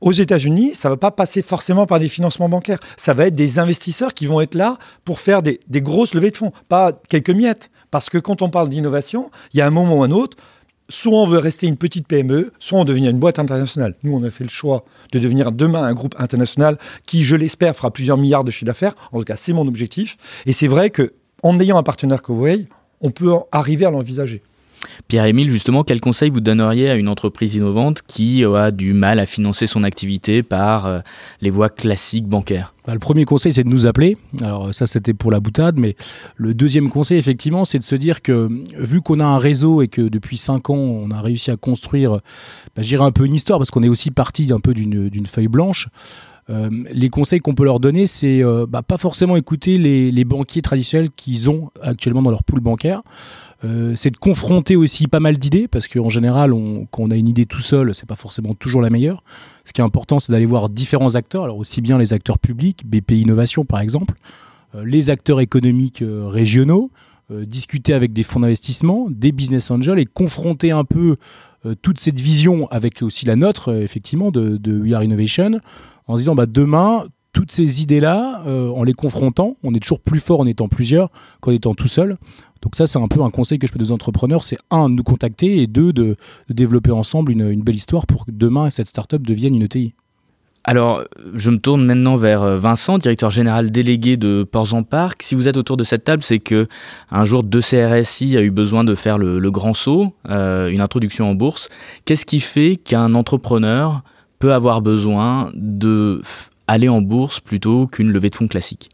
aux 0.00 0.12
États-Unis, 0.12 0.74
ça 0.74 0.88
ne 0.88 0.94
va 0.94 0.96
pas 0.96 1.10
passer 1.10 1.42
forcément 1.42 1.86
par 1.86 2.00
des 2.00 2.08
financements 2.08 2.48
bancaires. 2.48 2.80
Ça 2.96 3.14
va 3.14 3.26
être 3.26 3.34
des 3.34 3.58
investisseurs 3.58 4.14
qui 4.14 4.26
vont 4.26 4.40
être 4.40 4.54
là 4.54 4.78
pour 5.04 5.20
faire 5.20 5.42
des, 5.42 5.60
grosses 5.76 6.14
levées 6.14 6.30
de 6.30 6.36
fonds, 6.36 6.52
pas 6.68 6.92
quelques 7.08 7.30
miettes. 7.30 7.70
Parce 7.90 8.08
que 8.08 8.18
quand 8.18 8.42
on 8.42 8.48
parle 8.48 8.68
d'innovation, 8.68 9.30
il 9.52 9.58
y 9.58 9.60
a 9.60 9.66
un 9.66 9.70
moment 9.70 9.98
ou 9.98 10.02
un 10.02 10.10
autre, 10.10 10.36
soit 10.88 11.12
on 11.12 11.26
veut 11.26 11.38
rester 11.38 11.66
une 11.66 11.76
petite 11.76 12.06
PME, 12.06 12.52
soit 12.58 12.78
on 12.78 12.84
devient 12.84 13.10
une 13.10 13.18
boîte 13.18 13.38
internationale. 13.38 13.94
Nous, 14.02 14.14
on 14.14 14.22
a 14.22 14.30
fait 14.30 14.44
le 14.44 14.50
choix 14.50 14.84
de 15.12 15.18
devenir 15.18 15.52
demain 15.52 15.82
un 15.82 15.92
groupe 15.92 16.14
international 16.18 16.78
qui, 17.06 17.22
je 17.22 17.36
l'espère, 17.36 17.76
fera 17.76 17.90
plusieurs 17.90 18.16
milliards 18.16 18.44
de 18.44 18.50
chiffre 18.50 18.66
d'affaires. 18.66 18.94
En 19.12 19.18
tout 19.18 19.24
cas, 19.24 19.36
c'est 19.36 19.52
mon 19.52 19.66
objectif. 19.68 20.16
Et 20.46 20.52
c'est 20.52 20.68
vrai 20.68 20.90
qu'en 20.90 21.58
ayant 21.60 21.78
un 21.78 21.82
partenaire 21.82 22.22
vous 22.26 22.46
on 23.04 23.10
peut 23.10 23.32
arriver 23.50 23.84
à 23.84 23.90
l'envisager. 23.90 24.42
Pierre-Émile, 25.08 25.50
justement, 25.50 25.84
quel 25.84 26.00
conseil 26.00 26.30
vous 26.30 26.40
donneriez 26.40 26.90
à 26.90 26.94
une 26.94 27.08
entreprise 27.08 27.54
innovante 27.54 28.02
qui 28.06 28.44
a 28.44 28.70
du 28.70 28.92
mal 28.92 29.18
à 29.18 29.26
financer 29.26 29.66
son 29.66 29.84
activité 29.84 30.42
par 30.42 30.86
euh, 30.86 31.00
les 31.40 31.50
voies 31.50 31.68
classiques 31.68 32.26
bancaires? 32.26 32.74
Bah, 32.86 32.94
Le 32.94 32.98
premier 32.98 33.24
conseil, 33.24 33.52
c'est 33.52 33.64
de 33.64 33.68
nous 33.68 33.86
appeler. 33.86 34.16
Alors 34.40 34.74
ça, 34.74 34.86
c'était 34.86 35.14
pour 35.14 35.30
la 35.30 35.40
boutade, 35.40 35.78
mais 35.78 35.96
le 36.36 36.54
deuxième 36.54 36.90
conseil, 36.90 37.18
effectivement, 37.18 37.64
c'est 37.64 37.78
de 37.78 37.84
se 37.84 37.94
dire 37.94 38.22
que 38.22 38.48
vu 38.78 39.02
qu'on 39.02 39.20
a 39.20 39.24
un 39.24 39.38
réseau 39.38 39.82
et 39.82 39.88
que 39.88 40.02
depuis 40.02 40.36
cinq 40.36 40.70
ans, 40.70 40.74
on 40.74 41.10
a 41.10 41.20
réussi 41.20 41.50
à 41.50 41.56
construire, 41.56 42.20
bah, 42.74 42.82
j'irai 42.82 43.04
un 43.04 43.12
peu 43.12 43.26
une 43.26 43.34
histoire, 43.34 43.58
parce 43.58 43.70
qu'on 43.70 43.82
est 43.82 43.88
aussi 43.88 44.10
parti 44.10 44.46
d'un 44.46 44.60
peu 44.60 44.74
d'une 44.74 45.26
feuille 45.26 45.48
blanche. 45.48 45.88
Euh, 46.50 46.70
les 46.92 47.08
conseils 47.08 47.40
qu'on 47.40 47.54
peut 47.54 47.64
leur 47.64 47.78
donner, 47.78 48.06
c'est 48.06 48.42
euh, 48.42 48.66
bah, 48.68 48.82
pas 48.82 48.98
forcément 48.98 49.36
écouter 49.36 49.78
les, 49.78 50.10
les 50.10 50.24
banquiers 50.24 50.62
traditionnels 50.62 51.10
qu'ils 51.14 51.50
ont 51.50 51.70
actuellement 51.80 52.22
dans 52.22 52.30
leur 52.30 52.42
pool 52.42 52.60
bancaire. 52.60 53.02
Euh, 53.64 53.92
c'est 53.94 54.10
de 54.10 54.16
confronter 54.16 54.76
aussi 54.76 55.06
pas 55.06 55.20
mal 55.20 55.38
d'idées, 55.38 55.68
parce 55.68 55.86
qu'en 55.86 56.08
général, 56.08 56.50
quand 56.90 57.02
on 57.02 57.10
a 57.10 57.16
une 57.16 57.28
idée 57.28 57.46
tout 57.46 57.60
seul, 57.60 57.94
c'est 57.94 58.08
pas 58.08 58.16
forcément 58.16 58.54
toujours 58.54 58.82
la 58.82 58.90
meilleure. 58.90 59.22
Ce 59.64 59.72
qui 59.72 59.80
est 59.80 59.84
important, 59.84 60.18
c'est 60.18 60.32
d'aller 60.32 60.46
voir 60.46 60.68
différents 60.68 61.14
acteurs, 61.14 61.44
alors 61.44 61.58
aussi 61.58 61.80
bien 61.80 61.98
les 61.98 62.12
acteurs 62.12 62.38
publics, 62.38 62.84
BP 62.84 63.12
Innovation 63.12 63.64
par 63.64 63.80
exemple, 63.80 64.14
euh, 64.74 64.84
les 64.84 65.10
acteurs 65.10 65.40
économiques 65.40 66.02
euh, 66.02 66.26
régionaux, 66.26 66.90
discuter 67.46 67.94
avec 67.94 68.12
des 68.12 68.24
fonds 68.24 68.40
d'investissement, 68.40 69.06
des 69.08 69.32
business 69.32 69.70
angels 69.70 69.98
et 69.98 70.04
confronter 70.04 70.70
un 70.70 70.84
peu 70.84 71.16
toute 71.80 71.98
cette 71.98 72.20
vision 72.20 72.68
avec 72.70 73.00
aussi 73.00 73.24
la 73.24 73.36
nôtre, 73.36 73.72
effectivement, 73.72 74.30
de, 74.30 74.58
de 74.58 74.78
We 74.78 74.92
Are 74.92 75.02
Innovation, 75.02 75.60
en 76.08 76.16
se 76.16 76.22
disant, 76.22 76.34
bah, 76.34 76.44
demain, 76.44 77.06
toutes 77.32 77.50
ces 77.50 77.80
idées-là, 77.80 78.42
en 78.46 78.84
les 78.84 78.92
confrontant, 78.92 79.56
on 79.62 79.72
est 79.72 79.80
toujours 79.80 80.00
plus 80.00 80.20
fort 80.20 80.40
en 80.40 80.46
étant 80.46 80.68
plusieurs 80.68 81.08
qu'en 81.40 81.52
étant 81.52 81.72
tout 81.72 81.88
seul. 81.88 82.18
Donc 82.62 82.76
ça, 82.76 82.86
c'est 82.86 82.98
un 82.98 83.08
peu 83.08 83.20
un 83.22 83.30
conseil 83.30 83.58
que 83.58 83.66
je 83.66 83.72
peux 83.72 83.78
donner 83.78 83.90
aux 83.90 83.94
entrepreneurs, 83.94 84.44
c'est 84.44 84.58
un, 84.70 84.88
de 84.88 84.94
nous 84.94 85.02
contacter 85.02 85.60
et 85.60 85.66
deux, 85.66 85.92
de, 85.92 86.16
développer 86.48 86.92
ensemble 86.92 87.32
une, 87.32 87.62
belle 87.62 87.76
histoire 87.76 88.06
pour 88.06 88.24
que 88.24 88.30
demain, 88.30 88.70
cette 88.70 88.86
startup 88.86 89.26
devienne 89.26 89.54
une 89.56 89.62
ETI. 89.62 89.94
Alors, 90.64 91.02
je 91.34 91.50
me 91.50 91.56
tourne 91.56 91.84
maintenant 91.84 92.16
vers 92.16 92.42
euh, 92.42 92.56
Vincent, 92.56 92.98
directeur 92.98 93.32
général 93.32 93.72
délégué 93.72 94.16
de 94.16 94.44
Ports 94.44 94.74
en 94.74 94.84
Parc. 94.84 95.24
Si 95.24 95.34
vous 95.34 95.48
êtes 95.48 95.56
autour 95.56 95.76
de 95.76 95.82
cette 95.82 96.04
table, 96.04 96.22
c'est 96.22 96.38
que 96.38 96.68
un 97.10 97.24
jour, 97.24 97.42
deux 97.42 97.60
CRSI 97.60 98.36
a 98.36 98.42
eu 98.42 98.52
besoin 98.52 98.84
de 98.84 98.94
faire 98.94 99.18
le, 99.18 99.50
grand 99.50 99.74
saut, 99.74 100.14
euh, 100.30 100.68
une 100.68 100.80
introduction 100.80 101.28
en 101.28 101.34
bourse. 101.34 101.68
Qu'est-ce 102.04 102.24
qui 102.24 102.38
fait 102.38 102.76
qu'un 102.76 103.14
entrepreneur 103.16 104.02
peut 104.38 104.52
avoir 104.52 104.82
besoin 104.82 105.50
de 105.54 106.22
aller 106.68 106.88
en 106.88 107.02
bourse 107.02 107.40
plutôt 107.40 107.88
qu'une 107.88 108.12
levée 108.12 108.30
de 108.30 108.36
fonds 108.36 108.46
classique? 108.46 108.91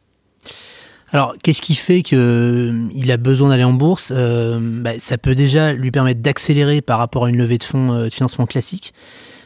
Alors, 1.10 1.34
qu'est-ce 1.42 1.62
qui 1.62 1.74
fait 1.74 2.02
qu'il 2.02 2.18
euh, 2.18 3.08
a 3.08 3.16
besoin 3.16 3.48
d'aller 3.48 3.64
en 3.64 3.72
bourse 3.72 4.12
euh, 4.14 4.58
bah, 4.60 4.98
Ça 4.98 5.16
peut 5.16 5.34
déjà 5.34 5.72
lui 5.72 5.90
permettre 5.90 6.20
d'accélérer 6.20 6.82
par 6.82 6.98
rapport 6.98 7.24
à 7.24 7.30
une 7.30 7.38
levée 7.38 7.58
de 7.58 7.64
fonds 7.64 7.92
euh, 7.92 8.04
de 8.06 8.10
financement 8.10 8.46
classique. 8.46 8.92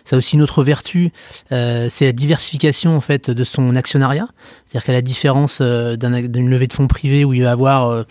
Ça 0.05 0.17
a 0.17 0.19
aussi 0.19 0.35
une 0.35 0.43
autre 0.43 0.64
vertu, 0.64 1.12
c'est 1.49 2.06
la 2.06 2.12
diversification 2.12 2.97
en 2.97 3.00
fait 3.00 3.31
de 3.31 3.44
son 3.44 3.76
actionnariat. 3.76 4.26
C'est-à-dire 4.67 4.85
qu'à 4.85 4.93
la 4.93 5.00
différence 5.00 5.62
d'une 5.62 6.50
levée 6.50 6.67
de 6.67 6.73
fonds 6.73 6.88
privée 6.88 7.25
où 7.25 7.32
il 7.32 7.44
va 7.44 7.53
avoir 7.53 8.05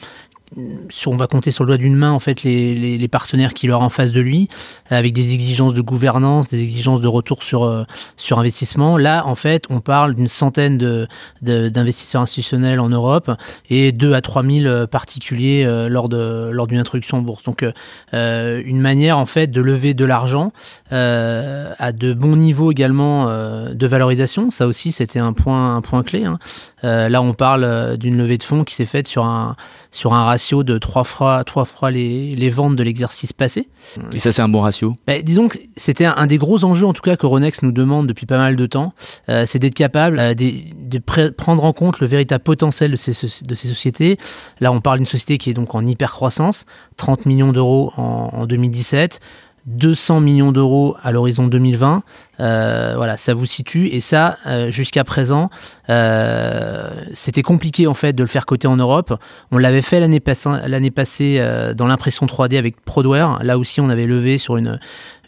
on 0.57 1.15
va 1.15 1.27
compter 1.27 1.51
sur 1.51 1.63
le 1.63 1.69
doigt 1.69 1.77
d'une 1.77 1.95
main 1.95 2.11
en 2.11 2.19
fait 2.19 2.43
les, 2.43 3.07
partenaires 3.07 3.53
qui 3.53 3.67
leur 3.67 3.81
en 3.81 3.89
face 3.89 4.11
de 4.11 4.21
lui, 4.21 4.47
avec 4.89 5.13
des 5.13 5.33
exigences 5.33 5.73
de 5.73 5.81
gouvernance, 5.81 6.47
des 6.47 6.61
exigences 6.61 7.01
de 7.01 7.07
retour 7.07 7.43
sur, 7.43 7.63
euh, 7.63 7.83
sur 8.15 8.39
investissement. 8.39 8.97
Là, 8.97 9.25
en 9.27 9.35
fait, 9.35 9.65
on 9.69 9.81
parle 9.81 10.15
d'une 10.15 10.29
centaine 10.29 10.77
de, 10.77 11.07
d'investisseurs 11.41 12.21
institutionnels 12.21 12.79
en 12.79 12.87
Europe 12.87 13.31
et 13.69 13.91
2 13.91 14.13
à 14.13 14.21
3 14.21 14.43
000 14.43 14.65
euh, 14.65 14.87
particuliers 14.87 15.63
euh, 15.65 15.89
lors, 15.89 16.07
de, 16.07 16.49
lors 16.53 16.67
d'une 16.67 16.79
introduction 16.79 17.17
en 17.17 17.21
bourse. 17.21 17.43
Donc, 17.43 17.65
une 18.13 18.79
manière 18.79 19.17
en 19.17 19.25
fait 19.25 19.47
de 19.47 19.61
lever 19.61 19.93
de 19.93 20.05
l'argent 20.05 20.53
à 20.89 21.91
de 21.91 22.13
bons 22.13 22.35
niveaux 22.35 22.71
également 22.71 23.25
de 23.25 23.87
valorisation. 23.87 24.49
Ça 24.51 24.67
aussi, 24.67 24.91
c'était 24.91 25.19
un 25.19 25.33
point, 25.33 25.75
un 25.75 25.81
point 25.81 26.03
clé. 26.03 26.25
Hein. 26.25 26.39
Là, 26.83 27.21
on 27.21 27.33
parle 27.33 27.97
d'une 27.97 28.17
levée 28.17 28.37
de 28.37 28.43
fonds 28.43 28.63
qui 28.63 28.75
s'est 28.75 28.85
faite 28.85 29.07
sur 29.07 29.25
un, 29.25 29.55
sur 29.91 30.13
un 30.13 30.23
ratio 30.23 30.63
de 30.63 30.77
3 30.77 31.03
fois, 31.03 31.43
trois 31.43 31.65
fois 31.65 31.91
les, 31.91 32.35
les 32.35 32.49
ventes 32.49 32.75
de 32.75 32.83
l'exercice 32.83 33.33
passé. 33.33 33.67
Et 34.13 34.17
ça, 34.17 34.31
c'est 34.31 34.41
un 34.41 34.49
bon 34.49 34.61
ratio? 34.61 34.93
Bah, 35.05 35.21
Disons 35.21 35.47
que 35.47 35.57
c'était 35.75 36.05
un, 36.05 36.25
des 36.27 36.37
gros 36.37 36.63
enjeux, 36.63 36.87
en 36.87 36.93
tout 36.93 37.01
cas, 37.01 37.15
que 37.15 37.25
Ronex 37.25 37.61
nous 37.61 37.71
demande 37.71 38.07
depuis 38.07 38.25
pas 38.25 38.37
mal 38.37 38.55
de 38.55 38.65
temps. 38.65 38.93
Euh, 39.29 39.45
c'est 39.45 39.59
d'être 39.59 39.75
capable 39.75 40.19
euh, 40.19 40.33
de, 40.33 40.51
de 40.75 40.99
prendre 41.29 41.63
en 41.63 41.73
compte 41.73 41.99
le 41.99 42.07
véritable 42.07 42.43
potentiel 42.43 42.91
de 42.91 42.95
ces, 42.95 43.11
de 43.11 43.55
ces 43.55 43.67
sociétés. 43.67 44.17
Là, 44.59 44.71
on 44.71 44.81
parle 44.81 44.99
d'une 44.99 45.05
société 45.05 45.37
qui 45.37 45.49
est 45.49 45.53
donc 45.53 45.75
en 45.75 45.85
hyper 45.85 46.11
croissance, 46.11 46.65
30 46.97 47.25
millions 47.25 47.51
d'euros 47.51 47.91
en, 47.97 48.29
en 48.33 48.45
2017. 48.45 49.19
200 49.67 50.21
millions 50.21 50.51
d'euros 50.51 50.95
à 51.03 51.11
l'horizon 51.11 51.47
2020. 51.47 52.03
Euh, 52.39 52.93
voilà, 52.95 53.17
ça 53.17 53.33
vous 53.33 53.45
situe. 53.45 53.87
Et 53.87 53.99
ça, 53.99 54.37
euh, 54.47 54.71
jusqu'à 54.71 55.03
présent, 55.03 55.49
euh, 55.89 56.89
c'était 57.13 57.43
compliqué 57.43 57.85
en 57.85 57.93
fait 57.93 58.13
de 58.13 58.23
le 58.23 58.27
faire 58.27 58.45
côté 58.45 58.67
en 58.67 58.77
Europe. 58.77 59.13
On 59.51 59.57
l'avait 59.57 59.81
fait 59.81 59.99
l'année 59.99 60.19
passée, 60.19 60.49
l'année 60.65 60.91
passée 60.91 61.39
dans 61.75 61.87
l'impression 61.87 62.25
3D 62.25 62.57
avec 62.57 62.81
Prodware. 62.81 63.43
Là 63.43 63.57
aussi, 63.57 63.81
on 63.81 63.89
avait 63.89 64.07
levé 64.07 64.37
sur 64.37 64.57
une, 64.57 64.79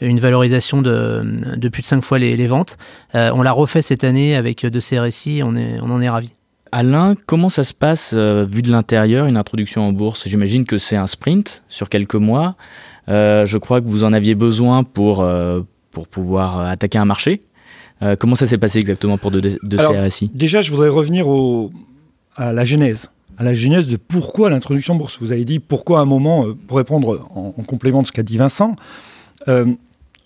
une 0.02 0.20
valorisation 0.20 0.82
de, 0.82 1.24
de 1.56 1.70
plus 1.70 1.84
de 1.84 1.88
5 1.88 2.04
fois 2.04 2.18
les, 2.18 2.36
les 2.36 2.48
ventes. 2.48 2.78
on 3.14 3.42
l'a 3.42 3.52
refait 3.52 3.82
cette 3.82 4.04
année 4.04 4.36
avec 4.36 4.66
de 4.66 4.80
CRSI. 4.80 5.42
On, 5.44 5.56
est, 5.56 5.80
on 5.82 5.92
en 5.92 6.02
est 6.02 6.10
ravis. 6.10 6.34
Alain, 6.72 7.14
comment 7.28 7.50
ça 7.50 7.64
se 7.64 7.74
passe 7.74 8.16
vu 8.16 8.64
de 8.64 8.72
l'intérieur, 8.72 9.28
une 9.28 9.38
introduction 9.38 9.88
en 9.88 9.92
bourse? 9.92 10.28
J'imagine 10.28 10.66
que 10.66 10.80
c'est 10.80 10.96
un 10.96 11.06
sprint 11.06 11.62
sur 11.68 11.88
quelques 11.88 12.16
mois. 12.16 12.56
Euh, 13.10 13.46
je 13.46 13.58
crois 13.58 13.82
que 13.82 13.88
vous 13.88 14.04
en 14.04 14.14
aviez 14.14 14.36
besoin 14.36 14.84
pour, 14.84 15.22
euh, 15.22 15.62
pour 15.92 16.08
pouvoir 16.08 16.60
euh, 16.60 16.66
attaquer 16.66 16.98
un 16.98 17.06
marché. 17.06 17.42
comment 18.20 18.36
ça 18.36 18.48
s'est 18.48 18.58
passé 18.58 18.80
exactement 18.80 19.18
pour 19.18 19.32
de, 19.32 19.40
de 19.40 19.78
CRSI 19.78 20.30
Déjà, 20.34 20.62
je 20.62 20.72
voudrais 20.72 20.90
revenir 20.90 21.28
au, 21.28 21.72
à 22.36 22.54
la 22.54 22.66
genèse. 22.66 23.10
à 23.38 23.44
la 23.44 23.54
genèse 23.54 23.88
de 23.88 23.98
pourquoi 23.98 24.50
l'introduction 24.50 24.96
bourse. 24.96 25.18
Vous 25.20 25.32
avez 25.32 25.46
dit 25.46 25.60
pourquoi 25.60 26.00
à 26.00 26.02
un 26.04 26.06
moment, 26.06 26.48
euh, 26.48 26.54
pour 26.68 26.78
répondre 26.78 27.28
en, 27.34 27.52
complément 27.64 28.02
de 28.02 28.08
ce 28.08 28.12
qu'a 28.12 28.24
dit 28.24 28.38
Vincent, 28.38 28.76
euh, 29.48 29.66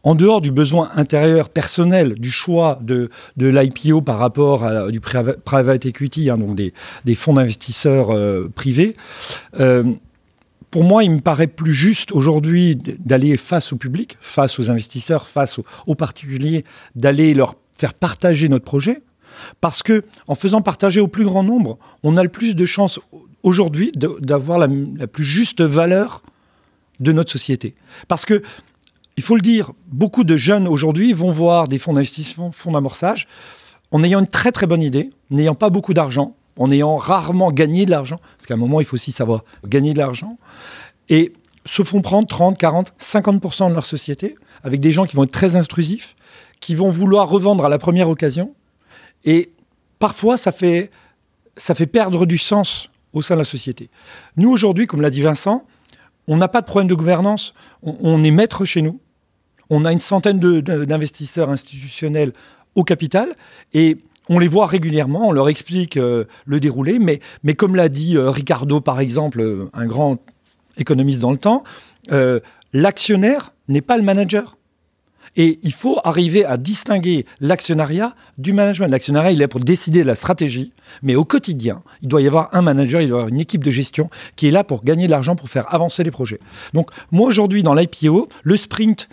en 0.04 0.16
dehors 0.16 0.42
du 0.42 0.52
besoin 0.52 0.90
intérieur 0.96 1.50
personnel, 1.50 2.14
du 2.14 2.32
choix 2.32 2.80
de, 2.82 3.10
de 3.36 3.48
l'IPO 3.48 4.02
par 4.02 4.20
rapport 4.20 4.64
à 4.64 4.90
du 4.90 5.02
private 5.02 5.86
equity, 5.86 6.30
hein, 6.30 6.38
donc 6.38 6.56
des, 6.56 6.74
des 7.04 7.16
fonds 7.16 7.34
d'investisseurs 7.34 8.12
euh, 8.12 8.50
privés, 8.54 8.96
pour 10.72 10.84
moi, 10.84 11.04
il 11.04 11.12
me 11.12 11.22
paraît 11.22 11.48
plus 11.48 11.74
juste 11.74 12.12
aujourd'hui 12.12 12.76
d'aller 12.76 13.38
face 13.38 13.72
au 13.74 13.78
public, 13.78 14.18
face 14.22 14.60
aux 14.60 14.70
investisseurs, 14.70 15.28
face 15.28 15.60
aux 15.86 15.96
particuliers, 15.96 16.66
d'aller 16.96 17.34
leur 17.34 17.56
faire 17.74 17.94
partager 17.94 18.50
notre 18.50 18.66
projet 18.66 19.02
parce 19.62 19.84
que 19.84 20.04
en 20.28 20.36
faisant 20.36 20.62
partager 20.62 21.00
au 21.00 21.08
plus 21.08 21.26
grand 21.26 21.44
nombre, 21.44 21.78
on 22.04 22.18
a 22.18 22.24
le 22.24 22.30
plus 22.30 22.56
de 22.56 22.66
chances 22.66 23.00
aujourd'hui 23.44 23.92
d'avoir 23.94 24.60
la, 24.60 24.68
plus 25.08 25.24
juste 25.24 25.62
valeur 25.62 26.24
de 27.00 27.12
notre 27.12 27.32
société. 27.32 27.76
Parce 28.08 28.26
que, 28.26 28.42
il 29.18 29.24
faut 29.24 29.36
le 29.36 29.42
dire, 29.42 29.72
beaucoup 29.88 30.24
de 30.24 30.38
jeunes 30.38 30.68
aujourd'hui 30.68 31.14
vont 31.14 31.32
voir 31.32 31.68
des 31.68 31.80
fonds 31.80 31.94
d'investissement, 31.94 32.52
fonds 32.52 32.72
d'amorçage, 32.72 33.28
en 33.92 34.04
ayant 34.04 34.20
une 34.20 34.28
très 34.28 34.52
très 34.52 34.68
bonne 34.68 34.82
idée, 34.82 35.10
n'ayant 35.30 35.56
pas 35.56 35.70
beaucoup 35.70 35.94
d'argent, 35.94 36.36
en 36.58 36.72
ayant 36.72 36.98
rarement 36.98 37.52
gagné 37.52 37.86
de 37.86 37.92
l'argent, 37.92 38.20
parce 38.38 38.48
qu'à 38.48 38.56
un 38.56 38.58
moment, 38.58 38.80
il 38.80 38.86
faut 38.86 38.96
aussi 38.96 39.12
savoir 39.12 39.44
gagner 39.66 39.94
de 39.94 40.00
l'argent, 40.00 40.38
et 41.10 41.34
se 41.66 41.84
font 41.84 42.02
prendre 42.02 42.28
30, 42.28 42.58
40, 42.58 42.94
50% 43.00 43.70
de 43.70 43.74
leur 43.74 43.86
société, 43.86 44.36
avec 44.64 44.80
des 44.80 44.92
gens 44.92 45.06
qui 45.06 45.16
vont 45.16 45.24
être 45.24 45.32
très 45.32 45.56
intrusifs, 45.56 46.16
qui 46.60 46.76
vont 46.76 46.90
vouloir 46.90 47.30
revendre 47.30 47.66
à 47.66 47.70
la 47.70 47.78
première 47.78 48.10
occasion, 48.10 48.54
et 49.26 49.52
parfois, 50.00 50.38
ça 50.38 50.52
fait, 50.52 50.92
ça 51.58 51.76
fait 51.76 51.88
perdre 51.88 52.26
du 52.26 52.38
sens 52.38 52.90
au 53.14 53.22
sein 53.22 53.36
de 53.36 53.40
la 53.40 53.46
société. 53.46 53.90
Nous, 54.38 54.50
aujourd'hui, 54.50 54.88
comme 54.88 55.02
l'a 55.02 55.10
dit 55.10 55.22
Vincent, 55.22 55.66
on 56.28 56.38
n'a 56.38 56.48
pas 56.48 56.62
de 56.62 56.66
problème 56.66 56.88
de 56.88 56.96
gouvernance. 56.96 57.54
On, 57.82 58.24
est 58.24 58.32
maître 58.32 58.66
chez 58.66 58.82
nous. 58.82 59.00
On 59.70 59.86
a 59.86 59.94
une 59.94 60.00
centaine 60.00 60.40
d'investisseurs 60.40 61.50
institutionnels 61.50 62.34
au 62.76 62.84
capital 62.84 63.36
et 63.74 63.98
on 64.30 64.40
les 64.40 64.48
voit 64.48 64.66
régulièrement, 64.66 65.28
on 65.28 65.32
leur 65.32 65.50
explique 65.50 65.98
euh, 65.98 66.26
le 66.46 66.60
déroulé, 66.60 67.00
mais, 67.00 67.20
mais 67.44 67.54
comme 67.54 67.76
l'a 67.76 67.90
dit 67.90 68.18
euh, 68.18 68.30
Ricardo, 68.30 68.82
par 68.82 69.00
exemple, 69.00 69.42
euh, 69.42 69.70
un 69.74 69.86
grand 69.86 70.18
économiste 70.78 71.20
dans 71.20 71.32
le 71.32 71.38
temps, 71.38 71.64
l'actionnaire 72.72 73.54
n'est 73.68 73.82
pas 73.82 73.98
le 73.98 74.04
manager. 74.04 74.58
Et 75.36 75.60
il 75.62 75.74
faut 75.74 76.00
arriver 76.04 76.46
à 76.46 76.56
distinguer 76.56 77.26
l'actionnariat 77.42 78.16
du 78.38 78.54
management. 78.54 78.88
L'actionnariat, 78.88 79.32
il 79.32 79.42
est 79.42 79.48
pour 79.48 79.60
décider 79.60 80.02
de 80.02 80.08
la 80.08 80.16
stratégie, 80.16 80.72
mais 81.04 81.16
au 81.16 81.26
quotidien, 81.26 81.84
il 82.02 82.08
doit 82.08 82.22
y 82.22 82.28
avoir 82.28 82.50
un 82.54 82.62
manager, 82.62 83.02
il 83.02 83.10
doit 83.10 83.18
y 83.18 83.22
avoir 83.22 83.34
une 83.34 83.42
équipe 83.42 83.64
de 83.64 83.72
gestion 83.72 84.10
qui 84.36 84.48
est 84.48 84.52
là 84.52 84.64
pour 84.64 84.84
gagner 84.84 85.06
de 85.06 85.12
l'argent, 85.12 85.36
pour 85.36 85.50
faire 85.50 85.74
avancer 85.74 86.04
les 86.04 86.12
projets. 86.12 86.40
Donc 86.74 86.92
moi 87.12 87.28
aujourd'hui, 87.28 87.62
dans 87.62 87.74
l'IPO, 87.74 88.30
le 88.44 88.58
sprint, 88.58 89.10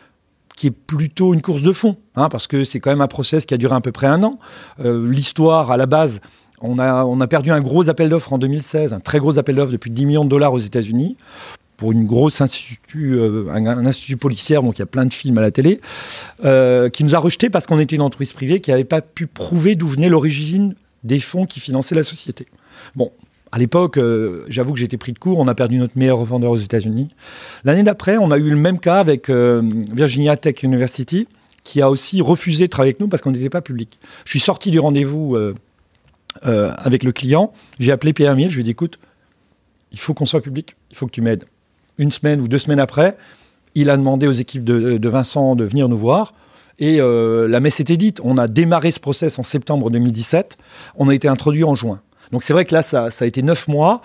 qui 0.57 0.69
est 0.69 0.71
plutôt 0.71 1.35
une 1.35 1.43
course 1.43 1.63
de 1.63 1.73
fond, 1.73 1.97
hein, 2.15 2.29
parce 2.29 2.47
que 2.47 2.65
c'est 2.65 2.81
quand 2.81 2.91
même 2.91 3.01
un 3.01 3.09
process 3.09 3.45
qui 3.45 3.55
a 3.55 3.57
duré 3.57 3.75
à 3.75 3.81
peu 3.81 3.93
près 3.93 4.07
un 4.07 4.23
an. 4.23 4.39
Euh, 4.85 5.11
l'histoire, 5.11 5.71
à 5.71 5.77
la 5.77 5.87
base, 5.87 6.21
on 6.61 6.79
a, 6.79 7.27
perdu 7.27 7.51
un 7.51 7.61
gros 7.61 7.89
appel 7.89 8.09
d'offres 8.09 8.33
en 8.33 8.39
2016, 8.39 8.95
un 8.95 9.01
très 9.01 9.19
gros 9.19 9.39
appel 9.39 9.57
d'offres 9.57 9.73
de 9.73 9.77
plus 9.77 9.91
de 9.91 9.95
10 9.95 10.07
millions 10.07 10.25
de 10.25 10.31
dollars 10.31 10.53
aux 10.53 10.59
États-Unis 10.59 11.17
pour 11.77 11.91
une 11.91 12.05
grosse 12.05 12.41
institut, 12.41 13.17
euh, 13.19 13.51
un, 13.53 13.85
institut 13.85 14.17
policière, 14.17 14.63
donc 14.63 14.79
il 14.79 14.81
y 14.81 14.83
a 14.83 14.87
plein 14.87 15.05
de 15.07 15.13
films 15.13 15.37
à 15.39 15.41
la 15.41 15.51
télé, 15.51 15.81
euh, 16.45 16.89
qui 16.89 17.03
nous 17.03 17.17
a 17.17 17.19
rejetés 17.19 17.51
parce 17.51 17.67
qu'on 17.67 17.81
était 17.81 17.97
une 17.97 18.03
entreprise 18.03 18.33
privée 18.33 18.61
qui 18.61 18.71
n'avait 18.71 18.85
pas 18.85 19.01
pu 19.01 19.27
prouver 19.27 19.75
d'où 19.75 19.89
venait 19.89 20.09
l'origine 20.09 20.77
des 21.03 21.21
fonds 21.21 21.47
qui 21.47 21.59
finançaient 21.59 21.97
la 21.97 22.05
société. 22.05 22.47
Bon, 22.95 23.11
à 23.55 23.59
l'époque, 23.59 23.99
euh, 23.99 24.45
j'avoue 24.49 24.73
que 24.73 24.79
j'étais 24.79 24.97
pris 24.97 25.13
de 25.13 25.19
court, 25.19 25.39
on 25.39 25.47
a 25.47 25.55
perdu 25.55 25.77
notre 25.77 25.97
meilleur 25.97 26.19
revendeur 26.19 26.51
aux 26.51 26.57
États-Unis. 26.57 27.09
L'année 27.65 27.85
d'après, 27.85 28.17
on 28.19 28.31
a 28.33 28.37
eu 28.37 28.51
le 28.51 28.57
même 28.57 28.81
cas 28.81 28.99
avec 28.99 29.31
Virginia 29.31 30.37
Tech 30.37 30.63
University, 30.65 31.29
qui 31.63 31.81
a 31.81 31.89
aussi 31.89 32.21
refusé 32.21 32.65
de 32.65 32.71
travailler 32.71 32.91
avec 32.91 33.01
nous 33.01 33.09
parce 33.09 33.23
qu'on 33.23 33.31
n'était 33.31 33.51
pas 33.51 33.63
public. 33.63 34.01
Je 34.25 34.31
suis 34.31 34.41
sorti 34.41 34.73
du 34.73 34.81
rendez-vous 34.81 35.37
avec 36.43 37.05
le 37.05 37.13
client, 37.13 37.53
j'ai 37.79 37.93
appelé 37.93 38.13
Pierre 38.13 38.35
Mille, 38.35 38.51
je 38.51 38.57
lui 38.57 38.63
ai 38.63 38.65
dit 38.65 38.71
écoute, 38.73 38.99
il 39.93 40.01
faut 40.01 40.15
qu'on 40.15 40.27
soit 40.27 40.41
public, 40.41 40.75
il 40.91 40.97
faut 40.97 41.07
que 41.07 41.13
tu 41.13 41.23
m'aides 41.23 41.45
une 41.99 42.11
semaine 42.11 42.41
ou 42.41 42.49
deux 42.49 42.59
semaines 42.59 42.81
après, 42.81 43.17
il 43.75 43.91
a 43.91 43.97
demandé 43.97 44.27
aux 44.27 44.33
équipes 44.33 44.65
de, 44.65 45.09
Vincent 45.09 45.57
de 45.57 45.65
venir 45.65 45.89
nous 45.89 45.97
voir. 45.97 46.35
Et 46.79 47.01
euh, 47.01 47.47
la 47.47 47.61
messe 47.61 47.81
était 47.81 47.97
dite. 47.97 48.21
On 48.25 48.37
a 48.37 48.49
démarré 48.49 48.91
ce 48.91 49.01
process 49.01 49.39
en 49.39 49.43
septembre 49.43 49.91
2017. 49.91 50.59
On 50.97 51.09
a 51.09 51.15
été 51.15 51.29
introduit 51.29 51.65
en 51.65 51.75
juin. 51.75 52.01
Donc 52.33 52.43
c'est 52.43 52.53
vrai 52.53 52.65
que 52.65 52.75
là, 52.75 52.83
ça, 52.83 53.09
a 53.19 53.27
été 53.27 53.43
neuf 53.43 53.69
mois. 53.69 54.03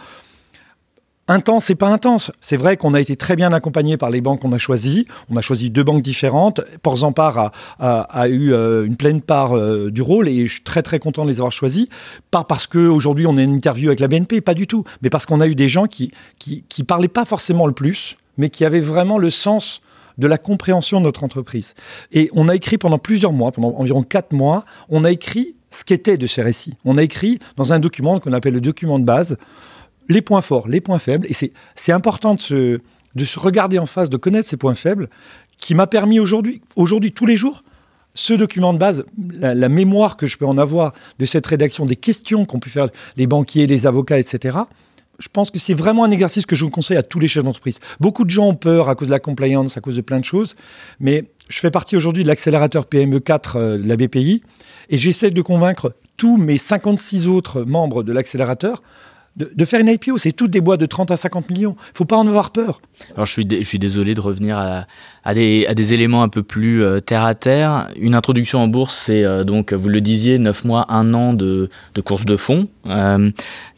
Intense, 1.27 1.65
c'est 1.65 1.75
pas 1.75 1.89
intense. 1.89 2.31
C'est 2.41 2.57
vrai 2.57 2.75
qu'on 2.75 2.95
a 2.95 2.99
été 2.99 3.15
très 3.15 3.35
bien 3.35 3.53
accompagné 3.53 3.97
par 3.97 4.09
les 4.09 4.19
banques 4.19 4.41
qu'on 4.41 4.51
a 4.51 4.57
choisies. 4.57 5.05
On 5.29 5.37
a 5.37 5.41
choisi 5.41 5.69
deux 5.69 5.83
banques 5.83 6.01
différentes. 6.01 6.61
Port 6.81 6.97
a, 7.05 7.51
a, 7.79 8.27
eu 8.27 8.51
euh, 8.51 8.83
une 8.85 8.95
pleine 8.95 9.21
part 9.21 9.55
euh, 9.55 9.91
du 9.91 10.01
rôle 10.01 10.27
et 10.27 10.47
je 10.47 10.53
suis 10.53 10.63
très 10.63 10.81
très 10.81 10.97
content 10.97 11.25
de 11.25 11.29
les 11.29 11.35
avoir 11.35 11.51
choisis. 11.51 11.87
Pas 12.31 12.43
parce 12.43 12.65
qu'aujourd'hui 12.65 13.27
on 13.27 13.37
a 13.37 13.43
une 13.43 13.53
interview 13.53 13.89
avec 13.89 13.99
la 13.99 14.07
BNP, 14.07 14.41
pas 14.41 14.55
du 14.55 14.65
tout. 14.65 14.85
Mais 15.03 15.11
parce 15.11 15.27
qu'on 15.27 15.39
a 15.39 15.45
eu 15.45 15.53
des 15.53 15.69
gens 15.69 15.85
qui, 15.85 16.11
qui, 16.39 16.63
qui 16.67 16.83
parlaient 16.83 17.07
pas 17.07 17.25
forcément 17.25 17.67
le 17.67 17.73
plus, 17.73 18.17
mais 18.39 18.49
qui 18.49 18.65
avaient 18.65 18.81
vraiment 18.81 19.19
le 19.19 19.29
sens 19.29 19.81
de 20.19 20.27
la 20.27 20.37
compréhension 20.37 20.99
de 20.99 21.05
notre 21.05 21.23
entreprise. 21.23 21.73
Et 22.11 22.29
on 22.33 22.49
a 22.49 22.55
écrit 22.55 22.77
pendant 22.77 22.99
plusieurs 22.99 23.33
mois, 23.33 23.51
pendant 23.51 23.73
environ 23.77 24.03
quatre 24.03 24.33
mois, 24.33 24.65
on 24.89 25.03
a 25.05 25.11
écrit 25.11 25.55
ce 25.69 25.83
qu'était 25.83 26.17
de 26.17 26.27
ces 26.27 26.41
récits. 26.41 26.75
On 26.85 26.97
a 26.97 27.03
écrit 27.03 27.39
dans 27.55 27.73
un 27.73 27.79
document 27.79 28.19
qu'on 28.19 28.33
appelle 28.33 28.53
le 28.53 28.61
document 28.61 28.99
de 28.99 29.05
base 29.05 29.37
les 30.09 30.21
points 30.21 30.41
forts, 30.41 30.67
les 30.67 30.81
points 30.81 30.99
faibles. 30.99 31.27
Et 31.29 31.33
c'est 31.33 31.91
important 31.91 32.35
de 32.35 32.41
se, 32.41 32.79
de 33.15 33.25
se 33.25 33.39
regarder 33.39 33.79
en 33.79 33.85
face, 33.85 34.09
de 34.09 34.17
connaître 34.17 34.49
ces 34.49 34.57
points 34.57 34.75
faibles, 34.75 35.09
qui 35.57 35.75
m'a 35.75 35.87
permis 35.87 36.19
aujourd'hui, 36.19 36.61
aujourd'hui, 36.75 37.11
tous 37.11 37.25
les 37.25 37.35
jours, 37.35 37.63
ce 38.15 38.33
document 38.33 38.73
de 38.73 38.79
base, 38.79 39.05
la, 39.39 39.69
mémoire 39.69 40.17
que 40.17 40.25
je 40.25 40.37
peux 40.37 40.45
en 40.45 40.57
avoir 40.57 40.93
de 41.19 41.25
cette 41.25 41.45
rédaction, 41.45 41.85
des 41.85 41.95
questions 41.95 42.45
qu'ont 42.45 42.59
pu 42.59 42.69
faire 42.69 42.89
les 43.17 43.27
banquiers, 43.27 43.67
les 43.67 43.87
avocats, 43.87 44.19
etc., 44.19 44.57
je 45.19 45.27
pense 45.31 45.51
que 45.51 45.59
c'est 45.59 45.73
vraiment 45.73 46.03
un 46.03 46.11
exercice 46.11 46.45
que 46.45 46.55
je 46.55 46.65
vous 46.65 46.71
conseille 46.71 46.97
à 46.97 47.03
tous 47.03 47.19
les 47.19 47.27
chefs 47.27 47.43
d'entreprise. 47.43 47.79
Beaucoup 47.99 48.23
de 48.23 48.29
gens 48.29 48.47
ont 48.47 48.55
peur 48.55 48.89
à 48.89 48.95
cause 48.95 49.09
de 49.09 49.13
la 49.13 49.19
compliance, 49.19 49.77
à 49.77 49.81
cause 49.81 49.95
de 49.95 50.01
plein 50.01 50.19
de 50.19 50.25
choses, 50.25 50.55
mais 50.99 51.25
je 51.49 51.59
fais 51.59 51.71
partie 51.71 51.95
aujourd'hui 51.97 52.23
de 52.23 52.27
l'accélérateur 52.27 52.85
PME4 52.85 53.57
euh, 53.57 53.77
de 53.77 53.87
la 53.87 53.97
BPI 53.97 54.41
et 54.89 54.97
j'essaie 54.97 55.31
de 55.31 55.41
convaincre 55.41 55.93
tous 56.17 56.37
mes 56.37 56.57
56 56.57 57.27
autres 57.27 57.63
membres 57.63 58.03
de 58.03 58.11
l'accélérateur 58.11 58.81
de, 59.35 59.65
faire 59.65 59.79
une 59.79 59.87
IPO. 59.87 60.17
C'est 60.17 60.31
toutes 60.31 60.51
des 60.51 60.61
boîtes 60.61 60.79
de 60.79 60.85
30 60.85 61.11
à 61.11 61.17
50 61.17 61.49
millions. 61.49 61.75
Il 61.93 61.97
faut 61.97 62.05
pas 62.05 62.17
en 62.17 62.27
avoir 62.27 62.51
peur. 62.51 62.81
Alors 63.13 63.25
je 63.25 63.31
suis, 63.31 63.47
je 63.49 63.63
suis 63.63 63.79
désolé 63.79 64.15
de 64.15 64.21
revenir 64.21 64.57
à, 64.57 65.33
des, 65.33 65.65
à, 65.67 65.73
des, 65.73 65.93
éléments 65.93 66.23
un 66.23 66.29
peu 66.29 66.43
plus 66.43 66.83
euh, 66.83 66.99
terre 66.99 67.23
à 67.23 67.35
terre. 67.35 67.89
Une 67.95 68.15
introduction 68.15 68.59
en 68.59 68.67
bourse, 68.67 69.03
c'est 69.05 69.23
euh, 69.23 69.43
donc, 69.43 69.71
vous 69.71 69.87
le 69.87 70.01
disiez, 70.01 70.39
9 70.39 70.65
mois, 70.65 70.85
1 70.89 71.13
an 71.13 71.33
de, 71.33 71.69
de 71.95 72.01
course 72.01 72.25
de 72.25 72.35
fonds 72.35 72.67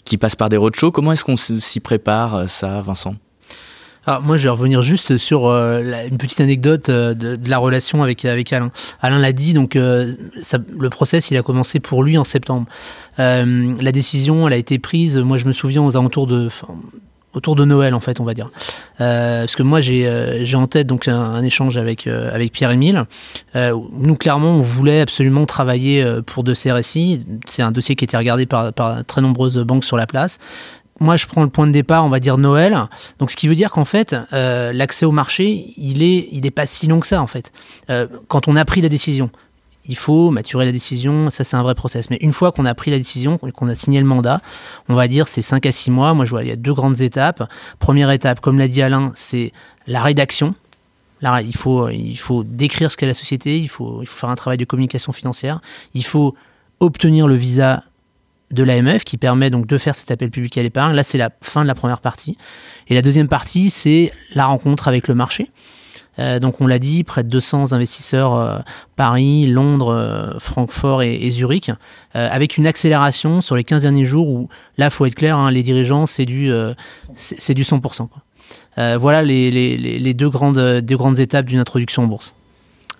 qui 0.03 0.17
passe 0.17 0.35
par 0.35 0.49
des 0.49 0.57
roadshows. 0.57 0.91
Comment 0.91 1.11
est-ce 1.11 1.23
qu'on 1.23 1.37
s'y 1.37 1.79
prépare 1.79 2.49
ça, 2.49 2.81
Vincent? 2.81 3.15
Alors 4.07 4.23
moi, 4.23 4.35
je 4.35 4.43
vais 4.43 4.49
revenir 4.49 4.81
juste 4.81 5.17
sur 5.17 5.45
euh, 5.45 6.07
une 6.09 6.17
petite 6.17 6.41
anecdote 6.41 6.89
euh, 6.89 7.13
de, 7.13 7.37
la 7.47 7.59
relation 7.59 8.01
avec, 8.01 8.25
avec 8.25 8.51
Alain. 8.51 8.71
Alain 8.99 9.19
l'a 9.19 9.31
dit, 9.31 9.53
donc 9.53 9.75
euh, 9.75 10.15
le 10.77 10.89
process, 10.89 11.29
il 11.29 11.37
a 11.37 11.43
commencé 11.43 11.79
pour 11.79 12.03
lui 12.03 12.17
en 12.17 12.23
septembre. 12.23 12.65
la 13.17 13.91
décision, 13.91 14.47
elle 14.47 14.53
a 14.53 14.57
été 14.57 14.79
prise, 14.79 15.17
moi 15.17 15.37
je 15.37 15.45
me 15.45 15.53
souviens 15.53 15.83
aux 15.83 15.95
alentours 15.95 16.27
de... 16.27 16.49
autour 17.33 17.55
de 17.55 17.65
Noël 17.65 17.93
en 17.93 17.99
fait 17.99 18.19
on 18.19 18.23
va 18.23 18.33
dire 18.33 18.49
parce 18.97 19.55
que 19.55 19.63
moi 19.63 19.81
j'ai 19.81 20.39
j'ai 20.43 20.57
en 20.57 20.67
tête 20.67 20.87
donc 20.87 21.07
un, 21.07 21.43
échange 21.43 21.77
avec 21.77 22.07
avec 22.07 22.51
Pierre 22.51 22.71
Émile 22.71 23.05
nous 23.55 24.15
clairement 24.15 24.51
on 24.51 24.61
voulait 24.61 25.01
absolument 25.01 25.45
travailler 25.45 26.05
pour 26.25 26.43
de 26.43 26.53
CRSI 26.53 27.25
c'est 27.47 27.61
un 27.61 27.71
dossier 27.71 27.95
qui 27.95 28.05
était 28.05 28.17
regardé 28.17 28.45
par, 28.45 28.73
par 28.73 29.05
très 29.05 29.21
nombreuses 29.21 29.57
banques 29.59 29.85
sur 29.85 29.97
la 29.97 30.07
place 30.07 30.39
moi, 31.01 31.17
je 31.17 31.25
prends 31.25 31.41
le 31.41 31.49
point 31.49 31.65
de 31.65 31.71
départ, 31.71 32.05
on 32.05 32.09
va 32.09 32.19
dire 32.19 32.37
Noël. 32.37 32.77
Donc, 33.17 33.31
ce 33.31 33.35
qui 33.35 33.47
veut 33.47 33.55
dire 33.55 33.71
qu'en 33.71 33.85
fait, 33.85 34.15
euh, 34.33 34.71
l'accès 34.71 35.05
au 35.05 35.11
marché, 35.11 35.73
il 35.75 36.03
est, 36.03 36.29
il 36.31 36.45
est 36.45 36.51
pas 36.51 36.67
si 36.67 36.85
long 36.85 36.99
que 36.99 37.07
ça, 37.07 37.21
en 37.21 37.27
fait. 37.27 37.51
Euh, 37.89 38.07
quand 38.27 38.47
on 38.47 38.55
a 38.55 38.63
pris 38.65 38.81
la 38.81 38.89
décision, 38.89 39.31
il 39.87 39.95
faut 39.95 40.31
maturer 40.31 40.65
la 40.65 40.71
décision, 40.71 41.29
ça 41.29 41.43
c'est 41.43 41.55
un 41.55 41.63
vrai 41.63 41.75
process. 41.75 42.09
Mais 42.09 42.17
une 42.21 42.33
fois 42.33 42.51
qu'on 42.51 42.65
a 42.65 42.75
pris 42.75 42.91
la 42.91 42.97
décision, 42.97 43.37
qu'on 43.37 43.67
a 43.67 43.75
signé 43.75 43.99
le 43.99 44.05
mandat, 44.05 44.41
on 44.89 44.95
va 44.95 45.07
dire 45.07 45.27
c'est 45.27 45.41
5 45.41 45.65
à 45.65 45.71
6 45.71 45.91
mois. 45.91 46.13
Moi 46.13 46.25
je 46.25 46.31
vois, 46.31 46.43
il 46.43 46.49
y 46.49 46.51
a 46.51 46.55
deux 46.55 46.73
grandes 46.73 47.01
étapes. 47.01 47.49
Première 47.79 48.11
étape, 48.11 48.41
comme 48.41 48.59
l'a 48.59 48.67
dit 48.67 48.81
Alain, 48.81 49.11
c'est 49.15 49.53
la 49.87 50.01
rédaction. 50.01 50.55
Là, 51.21 51.41
il 51.41 51.55
faut, 51.55 51.89
il 51.89 52.17
faut 52.17 52.43
décrire 52.43 52.91
ce 52.91 52.97
qu'est 52.97 53.05
la 53.05 53.13
société, 53.13 53.59
il 53.59 53.67
faut, 53.67 54.01
il 54.01 54.07
faut 54.07 54.17
faire 54.17 54.29
un 54.29 54.35
travail 54.35 54.57
de 54.57 54.65
communication 54.65 55.11
financière, 55.11 55.61
il 55.93 56.03
faut 56.03 56.35
obtenir 56.79 57.27
le 57.27 57.35
visa 57.35 57.83
de 58.49 58.63
l'AMF 58.63 59.03
qui 59.03 59.17
permet 59.17 59.49
donc 59.49 59.67
de 59.67 59.77
faire 59.77 59.95
cet 59.95 60.11
appel 60.11 60.29
public 60.29 60.57
à 60.57 60.63
l'épargne. 60.63 60.95
Là, 60.95 61.03
c'est 61.03 61.17
la 61.17 61.29
fin 61.41 61.61
de 61.61 61.67
la 61.67 61.75
première 61.75 62.01
partie. 62.01 62.37
Et 62.87 62.95
la 62.95 63.01
deuxième 63.01 63.27
partie, 63.27 63.69
c'est 63.69 64.11
la 64.33 64.45
rencontre 64.45 64.87
avec 64.87 65.07
le 65.07 65.15
marché. 65.15 65.51
Donc 66.17 66.61
on 66.61 66.67
l'a 66.67 66.79
dit, 66.79 67.03
près 67.03 67.23
de 67.23 67.29
200 67.29 67.73
investisseurs 67.73 68.63
Paris, 68.95 69.47
Londres, 69.47 70.35
Francfort 70.39 71.01
et, 71.03 71.29
Zurich, 71.31 71.71
avec 72.13 72.57
une 72.57 72.67
accélération 72.67 73.41
sur 73.41 73.55
les 73.55 73.63
15 73.63 73.83
derniers 73.83 74.05
jours 74.05 74.27
où 74.27 74.49
là, 74.77 74.89
faut 74.89 75.05
être 75.05 75.15
clair, 75.15 75.37
hein, 75.37 75.49
les 75.51 75.63
dirigeants, 75.63 76.05
c'est 76.05 76.25
du, 76.25 76.51
c'est 77.15 77.53
du 77.53 77.63
100%. 77.63 78.07
voilà 78.99 79.23
les, 79.23 80.13
deux, 80.13 80.29
grandes, 80.29 80.81
deux 80.81 80.97
grandes 80.97 81.19
étapes 81.19 81.45
d'une 81.45 81.59
introduction 81.59 82.03
en 82.03 82.07
bourse. 82.07 82.33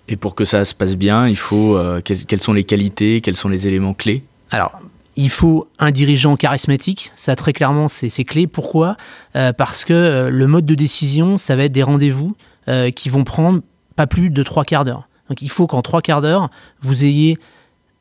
Et 0.08 0.16
pour 0.16 0.34
que 0.34 0.44
ça 0.44 0.64
se 0.64 0.74
passe 0.74 0.96
bien, 0.96 1.28
il 1.28 1.36
faut 1.36 1.78
quelles 2.04 2.40
sont 2.40 2.54
les 2.54 2.64
qualités, 2.64 3.20
quels 3.20 3.36
sont 3.36 3.48
les 3.48 3.68
éléments 3.68 3.94
clés? 3.94 4.24
Alors, 4.50 4.80
il 5.16 5.30
faut 5.30 5.68
un 5.78 5.90
dirigeant 5.90 6.36
charismatique, 6.36 7.10
ça 7.14 7.36
très 7.36 7.52
clairement 7.52 7.88
c'est 7.88 8.24
clé. 8.24 8.46
Pourquoi? 8.46 8.96
Euh, 9.36 9.52
Parce 9.52 9.84
que 9.84 9.92
euh, 9.92 10.30
le 10.30 10.46
mode 10.46 10.66
de 10.66 10.74
décision, 10.74 11.36
ça 11.36 11.56
va 11.56 11.64
être 11.64 11.72
des 11.72 11.82
rendez-vous 11.82 12.34
euh, 12.68 12.90
qui 12.90 13.08
vont 13.08 13.24
prendre 13.24 13.60
pas 13.96 14.06
plus 14.06 14.30
de 14.30 14.42
trois 14.42 14.64
quarts 14.64 14.84
d'heure. 14.84 15.08
Donc 15.28 15.42
il 15.42 15.50
faut 15.50 15.66
qu'en 15.66 15.82
trois 15.82 16.02
quarts 16.02 16.20
d'heure, 16.20 16.50
vous 16.80 17.04
ayez 17.04 17.38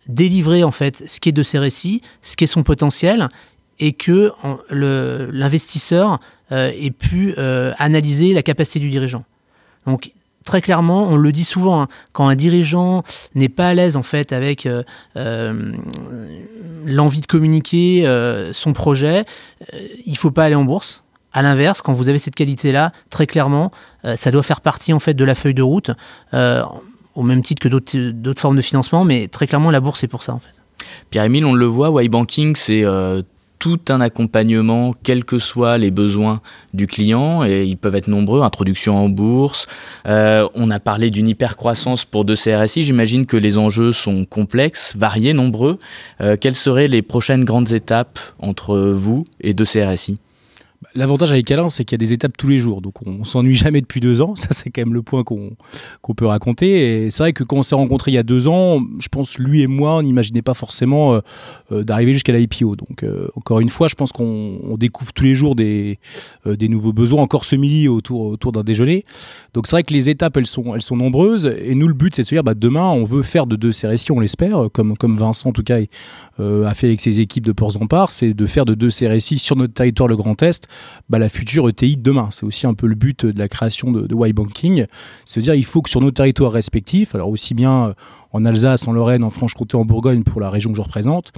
délivré 0.07 0.63
en 0.63 0.71
fait 0.71 1.03
ce 1.07 1.19
qui 1.19 1.29
est 1.29 1.33
de 1.33 1.43
ces 1.43 1.59
récits, 1.59 2.01
ce 2.21 2.35
qui 2.35 2.45
est 2.45 2.47
son 2.47 2.63
potentiel, 2.63 3.29
et 3.79 3.93
que 3.93 4.31
l'investisseur 4.69 6.19
ait 6.51 6.91
pu 6.91 7.35
analyser 7.77 8.33
la 8.33 8.43
capacité 8.43 8.79
du 8.79 8.89
dirigeant. 8.89 9.23
Donc 9.85 10.11
très 10.43 10.61
clairement, 10.61 11.03
on 11.03 11.17
le 11.17 11.31
dit 11.31 11.43
souvent, 11.43 11.81
hein, 11.81 11.87
quand 12.13 12.27
un 12.27 12.35
dirigeant 12.35 13.03
n'est 13.35 13.49
pas 13.49 13.69
à 13.69 13.73
l'aise 13.73 13.95
en 13.95 14.03
fait 14.03 14.33
avec 14.33 14.65
euh, 14.65 14.83
euh, 15.15 15.73
l'envie 16.85 17.21
de 17.21 17.27
communiquer 17.27 18.07
euh, 18.07 18.53
son 18.53 18.73
projet, 18.73 19.25
il 20.05 20.17
faut 20.17 20.31
pas 20.31 20.45
aller 20.45 20.55
en 20.55 20.65
bourse. 20.65 21.00
À 21.33 21.41
l'inverse, 21.41 21.81
quand 21.81 21.93
vous 21.93 22.09
avez 22.09 22.19
cette 22.19 22.35
qualité-là, 22.35 22.91
très 23.09 23.27
clairement, 23.27 23.71
ça 24.15 24.31
doit 24.31 24.43
faire 24.43 24.61
partie 24.61 24.93
en 24.93 24.99
fait 24.99 25.13
de 25.13 25.23
la 25.23 25.35
feuille 25.35 25.53
de 25.53 25.61
route, 25.61 25.91
au 26.33 27.23
même 27.23 27.41
titre 27.41 27.61
que 27.61 27.69
d'autres 27.69 28.41
formes 28.41 28.57
de 28.57 28.61
financement, 28.61 29.05
mais 29.05 29.27
très 29.27 29.47
clairement, 29.47 29.71
la 29.71 29.79
bourse 29.79 30.03
est 30.03 30.07
pour 30.07 30.23
ça 30.23 30.33
en 30.33 30.39
fait. 30.39 30.51
Pierre-Émile, 31.09 31.45
on 31.45 31.53
le 31.53 31.65
voit, 31.65 32.03
Y 32.03 32.09
Banking, 32.09 32.55
c'est 32.55 32.85
tout 33.61 33.79
un 33.89 34.01
accompagnement, 34.01 34.95
quels 35.03 35.23
que 35.23 35.37
soient 35.37 35.77
les 35.77 35.91
besoins 35.91 36.41
du 36.73 36.87
client, 36.87 37.43
et 37.43 37.63
ils 37.63 37.77
peuvent 37.77 37.95
être 37.95 38.07
nombreux, 38.07 38.41
introduction 38.41 38.97
en 38.97 39.07
bourse. 39.07 39.67
Euh, 40.07 40.49
on 40.55 40.71
a 40.71 40.79
parlé 40.79 41.11
d'une 41.11 41.27
hypercroissance 41.27 42.03
pour 42.03 42.25
deux 42.25 42.35
CRSI, 42.35 42.83
j'imagine 42.83 43.27
que 43.27 43.37
les 43.37 43.59
enjeux 43.59 43.91
sont 43.91 44.25
complexes, 44.25 44.95
variés, 44.97 45.33
nombreux. 45.33 45.77
Euh, 46.21 46.37
quelles 46.41 46.55
seraient 46.55 46.87
les 46.87 47.03
prochaines 47.03 47.45
grandes 47.45 47.71
étapes 47.71 48.19
entre 48.39 48.79
vous 48.79 49.27
et 49.41 49.53
deux 49.53 49.65
CRSI 49.65 50.17
L'avantage 50.93 51.31
avec 51.31 51.49
Alain, 51.51 51.69
c'est 51.69 51.85
qu'il 51.85 51.93
y 51.93 51.99
a 51.99 52.05
des 52.05 52.11
étapes 52.11 52.35
tous 52.37 52.49
les 52.49 52.59
jours. 52.59 52.81
Donc 52.81 52.95
on, 53.05 53.23
s'ennuie 53.23 53.55
jamais 53.55 53.79
depuis 53.79 54.01
deux 54.01 54.21
ans. 54.21 54.35
Ça, 54.41 54.49
c'est 54.51 54.69
quand 54.69 54.81
même 54.81 54.93
le 54.93 55.01
point 55.01 55.23
qu'on 55.23 56.13
peut 56.15 56.25
raconter. 56.25 57.05
Et 57.05 57.11
c'est 57.11 57.23
vrai 57.23 57.33
que 57.33 57.43
quand 57.43 57.57
on 57.57 57.63
s'est 57.63 57.75
rencontrés 57.75 58.11
il 58.11 58.15
y 58.15 58.17
a 58.17 58.23
deux 58.23 58.47
ans, 58.49 58.81
je 58.99 59.07
pense 59.07 59.37
lui 59.37 59.61
et 59.61 59.67
moi, 59.67 59.97
on 59.97 60.01
n'imaginait 60.03 60.41
pas 60.41 60.53
forcément 60.53 61.13
euh, 61.13 61.19
euh, 61.71 61.83
d'arriver 61.83 62.11
jusqu'à 62.11 62.33
l'IPO. 62.33 62.75
Donc 62.75 63.03
euh, 63.03 63.27
encore 63.35 63.61
une 63.61 63.69
fois, 63.69 63.87
je 63.87 63.95
pense 63.95 64.11
qu'on 64.11 64.75
découvre 64.77 65.13
tous 65.13 65.23
les 65.23 65.33
jours 65.33 65.55
des, 65.55 65.97
nouveaux 66.45 66.93
besoins. 66.93 67.21
Encore 67.21 67.45
ce 67.45 67.55
midi 67.55 67.87
autour, 67.87 68.37
d'un 68.37 68.63
déjeuner. 68.63 69.05
Donc 69.53 69.67
c'est 69.67 69.75
vrai 69.75 69.83
que 69.83 69.93
les 69.93 70.09
étapes, 70.09 70.35
elles 70.35 70.45
sont, 70.45 70.75
nombreuses. 70.91 71.45
Et 71.45 71.73
nous, 71.73 71.87
le 71.87 71.93
but, 71.93 72.15
c'est 72.15 72.23
de 72.23 72.27
se 72.27 72.35
dire, 72.35 72.43
bah, 72.43 72.53
demain, 72.53 72.89
on 72.89 73.05
veut 73.05 73.21
faire 73.21 73.47
de 73.47 73.55
deux 73.55 73.71
CRSI, 73.71 74.11
on 74.11 74.19
l'espère, 74.19 74.67
comme, 74.73 74.95
Vincent 75.01 75.49
en 75.49 75.53
tout 75.53 75.63
cas 75.63 75.77
a 76.39 76.73
fait 76.73 76.87
avec 76.87 77.01
ses 77.01 77.21
équipes 77.21 77.45
de 77.45 77.51
Ports 77.53 77.81
en 77.81 77.85
Part, 77.85 78.11
c'est 78.11 78.33
de 78.33 78.45
faire 78.45 78.65
de 78.65 78.73
deux 78.73 78.89
CRSI 78.89 79.39
sur 79.39 79.55
notre 79.55 79.73
territoire 79.73 80.09
le 80.09 80.17
Grand 80.17 80.41
Est 80.43 80.67
bah, 81.09 81.19
la 81.19 81.29
future 81.29 81.67
ETI 81.69 81.97
de 81.97 82.01
demain. 82.01 82.29
C'est 82.31 82.45
aussi 82.45 82.67
un 82.67 82.73
peu 82.73 82.87
le 82.87 82.95
but 82.95 83.25
de 83.25 83.39
la 83.39 83.47
création 83.47 83.91
de, 83.91 84.07
de 84.07 84.15
Y-Banking. 84.15 84.85
C'est-à-dire 85.25 85.55
il 85.55 85.65
faut 85.65 85.81
que 85.81 85.89
sur 85.89 86.01
nos 86.01 86.11
territoires 86.11 86.51
respectifs, 86.51 87.15
alors 87.15 87.29
aussi 87.29 87.53
bien 87.53 87.87
euh, 87.87 87.93
en 88.31 88.45
Alsace, 88.45 88.87
en 88.87 88.93
Lorraine, 88.93 89.23
en 89.23 89.29
Franche-Comté, 89.29 89.75
en 89.75 89.85
Bourgogne, 89.85 90.23
pour 90.23 90.41
la 90.41 90.49
région 90.49 90.71
que 90.71 90.77
je 90.77 90.81
représente, 90.81 91.31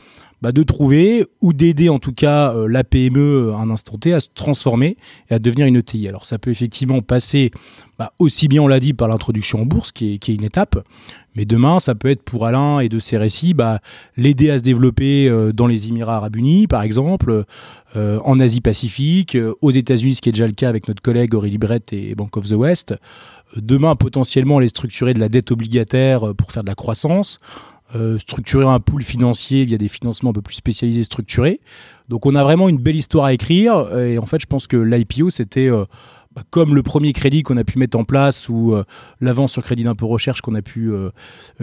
bah, 0.43 0.51
de 0.51 0.62
trouver 0.62 1.25
ou 1.39 1.53
d'aider 1.53 1.88
en 1.88 2.00
tout 2.00 2.12
cas 2.12 2.53
euh, 2.53 2.67
la 2.67 2.83
PME 2.83 3.53
à 3.53 3.59
un 3.59 3.69
instant 3.69 3.97
T 3.97 4.13
à 4.13 4.19
se 4.19 4.27
transformer 4.35 4.97
et 5.29 5.35
à 5.35 5.39
devenir 5.39 5.67
une 5.67 5.77
ETI. 5.77 6.09
Alors 6.09 6.25
ça 6.25 6.38
peut 6.38 6.51
effectivement 6.51 7.00
passer 7.00 7.50
bah, 7.97 8.12
aussi 8.19 8.50
bien, 8.50 8.62
on 8.62 8.67
l'a 8.67 8.81
dit, 8.81 8.91
par 8.91 9.07
l'introduction 9.07 9.62
en 9.62 9.65
bourse, 9.65 9.93
qui 9.93 10.19
est, 10.21 10.27
une 10.27 10.43
étape, 10.43 10.85
mais 11.38 11.45
demain, 11.45 11.79
ça 11.79 11.95
peut 11.95 12.09
être 12.09 12.23
pour 12.23 12.45
Alain 12.45 12.79
et 12.79 12.89
de 12.89 13.00
ses 13.00 13.17
récits, 13.17 13.53
bah, 13.53 13.79
l'aider 14.17 14.50
à 14.50 14.57
se 14.57 14.63
développer 14.63 15.29
euh, 15.29 15.53
dans 15.53 15.67
les 15.67 15.88
Émirats 15.88 16.17
arabes 16.17 16.35
unis, 16.35 16.67
par 16.67 16.81
exemple, 16.81 17.45
euh, 17.95 18.19
en 18.25 18.38
Asie-Pacifique, 18.38 19.38
aux 19.62 19.71
États-Unis, 19.71 20.15
ce 20.15 20.21
qui 20.21 20.27
est 20.27 20.33
déjà 20.33 20.47
le 20.47 20.51
cas 20.51 20.67
avec 20.67 20.89
notre 20.89 21.01
collègue 21.01 21.35
Aurélie 21.35 21.57
Brett 21.57 21.93
et 21.93 22.15
Bank 22.15 22.35
of 22.35 22.50
the 22.50 22.55
West. 22.55 22.95
Demain, 23.55 23.95
potentiellement, 23.95 24.59
les 24.59 24.67
structurer 24.67 25.13
de 25.13 25.19
la 25.19 25.29
dette 25.29 25.51
obligataire 25.51 26.33
pour 26.35 26.51
faire 26.51 26.63
de 26.63 26.69
la 26.69 26.75
croissance. 26.75 27.39
Euh, 27.95 28.17
structurer 28.17 28.65
un 28.65 28.79
pool 28.79 29.03
financier 29.03 29.65
via 29.65 29.77
des 29.77 29.88
financements 29.88 30.32
un 30.32 30.34
peu 30.34 30.41
plus 30.41 30.56
spécialisés, 30.56 31.03
structurés. 31.03 31.60
Donc 32.10 32.25
on 32.25 32.34
a 32.34 32.43
vraiment 32.43 32.67
une 32.67 32.79
belle 32.79 32.95
histoire 32.95 33.25
à 33.25 33.34
écrire. 33.34 33.95
Et 33.97 34.17
en 34.17 34.25
fait, 34.25 34.41
je 34.41 34.47
pense 34.47 34.65
que 34.65 34.77
l'IPO, 34.77 35.29
c'était 35.29 35.69
euh, 35.69 35.86
bah, 36.36 36.43
comme 36.50 36.76
le 36.76 36.84
premier 36.84 37.13
crédit 37.13 37.43
qu'on 37.43 37.58
a 37.58 37.63
pu 37.63 37.80
mettre 37.80 37.98
en 37.98 38.04
place 38.04 38.50
ou 38.50 38.74
euh, 38.74 38.84
l'avance 39.22 39.52
sur 39.54 39.63
crédit 39.63 39.84
d'impôt 39.84 40.08
recherche 40.08 40.41
qu'on 40.41 40.56
a 40.56 40.62
pu 40.62 40.91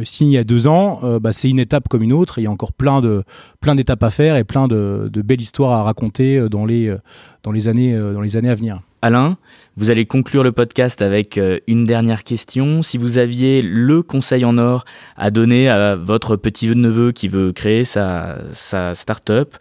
signer 0.05 0.31
il 0.31 0.35
y 0.35 0.39
a 0.39 0.45
deux 0.45 0.67
ans, 0.67 1.01
bah, 1.19 1.33
c'est 1.33 1.49
une 1.49 1.59
étape 1.59 1.89
comme 1.89 2.03
une 2.03 2.13
autre. 2.13 2.39
il 2.39 2.45
y 2.45 2.47
a 2.47 2.51
encore 2.51 2.73
plein 2.73 3.01
de 3.01 3.25
plein 3.61 3.75
d'étapes 3.75 4.03
à 4.03 4.11
faire 4.11 4.37
et 4.37 4.45
plein 4.45 4.69
de, 4.69 5.11
de, 5.13 5.23
belles 5.23 5.41
histoires 5.41 5.73
à 5.73 5.83
raconter 5.83 6.49
dans 6.49 6.67
les 6.67 6.95
dans 7.43 7.53
les 7.53 7.69
années 7.69 7.99
dans 7.99 8.21
les 8.21 8.37
années 8.37 8.51
à 8.51 8.55
venir. 8.55 8.81
Alain, 9.03 9.39
vous 9.79 9.91
allez 9.91 10.05
conclure 10.05 10.43
le 10.43 10.53
podcast 10.53 11.01
avec 11.01 11.39
euh, 11.39 11.59
une 11.67 11.85
dernière 11.85 12.23
question. 12.23 12.83
Si 12.83 12.99
vous 12.99 13.17
aviez 13.17 13.63
le 13.63 14.03
conseil 14.03 14.45
en 14.45 14.59
or 14.59 14.85
à 15.17 15.31
donner 15.31 15.71
à 15.71 15.97
votre 15.97 16.37
petit-neveu 16.37 17.13
qui 17.13 17.29
veut 17.29 17.53
créer 17.53 17.87
sa, 17.87 18.37
sa 18.53 18.95
start-up, 18.95 19.57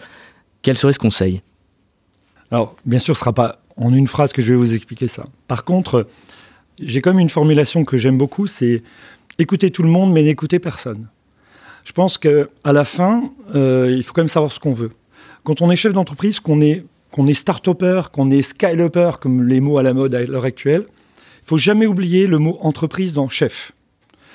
quel 0.62 0.78
serait 0.78 0.92
ce 0.92 1.00
conseil? 1.00 1.42
Alors, 2.52 2.76
bien 2.86 3.00
sûr, 3.00 3.16
ce 3.16 3.22
ne 3.22 3.24
sera 3.24 3.34
pas 3.34 3.59
en 3.80 3.94
une 3.94 4.08
phrase 4.08 4.32
que 4.34 4.42
je 4.42 4.54
vais 4.54 4.60
vous 4.60 4.76
expliquer 4.76 5.08
ça. 5.08 5.26
Par 5.48 5.64
contre, 5.64 6.08
j'ai 6.82 7.02
comme 7.02 7.20
une 7.20 7.30
formulation 7.30 7.86
que 7.86 7.98
j'aime 7.98 8.18
beaucoup, 8.18 8.46
c'est 8.46 8.84
écouter 9.40 9.72
tout 9.72 9.84
le 9.84 9.90
monde, 9.90 10.12
mais 10.12 10.22
n'écouter 10.22 10.60
personne. 10.60 11.08
Je 11.86 11.94
pense 11.94 12.18
qu'à 12.18 12.46
la 12.66 12.86
fin, 12.86 13.32
euh, 13.56 13.94
il 13.96 14.04
faut 14.04 14.14
quand 14.14 14.22
même 14.22 14.28
savoir 14.28 14.52
ce 14.52 14.60
qu'on 14.60 14.74
veut. 14.74 14.92
Quand 15.44 15.62
on 15.62 15.72
est 15.72 15.76
chef 15.76 15.94
d'entreprise, 15.94 16.40
qu'on 16.40 16.62
est 16.62 16.84
qu'on 17.12 17.26
est 17.26 17.34
start-upper, 17.34 18.04
qu'on 18.12 18.30
est 18.30 18.44
scale-upper, 18.44 19.14
comme 19.20 19.48
les 19.48 19.62
mots 19.62 19.80
à 19.80 19.84
la 19.84 19.94
mode 19.94 20.14
à 20.14 20.24
l'heure 20.24 20.46
actuelle, 20.46 20.86
il 20.88 21.48
faut 21.48 21.58
jamais 21.58 21.88
oublier 21.88 22.28
le 22.28 22.38
mot 22.38 22.60
entreprise 22.62 23.14
dans 23.14 23.28
chef. 23.30 23.72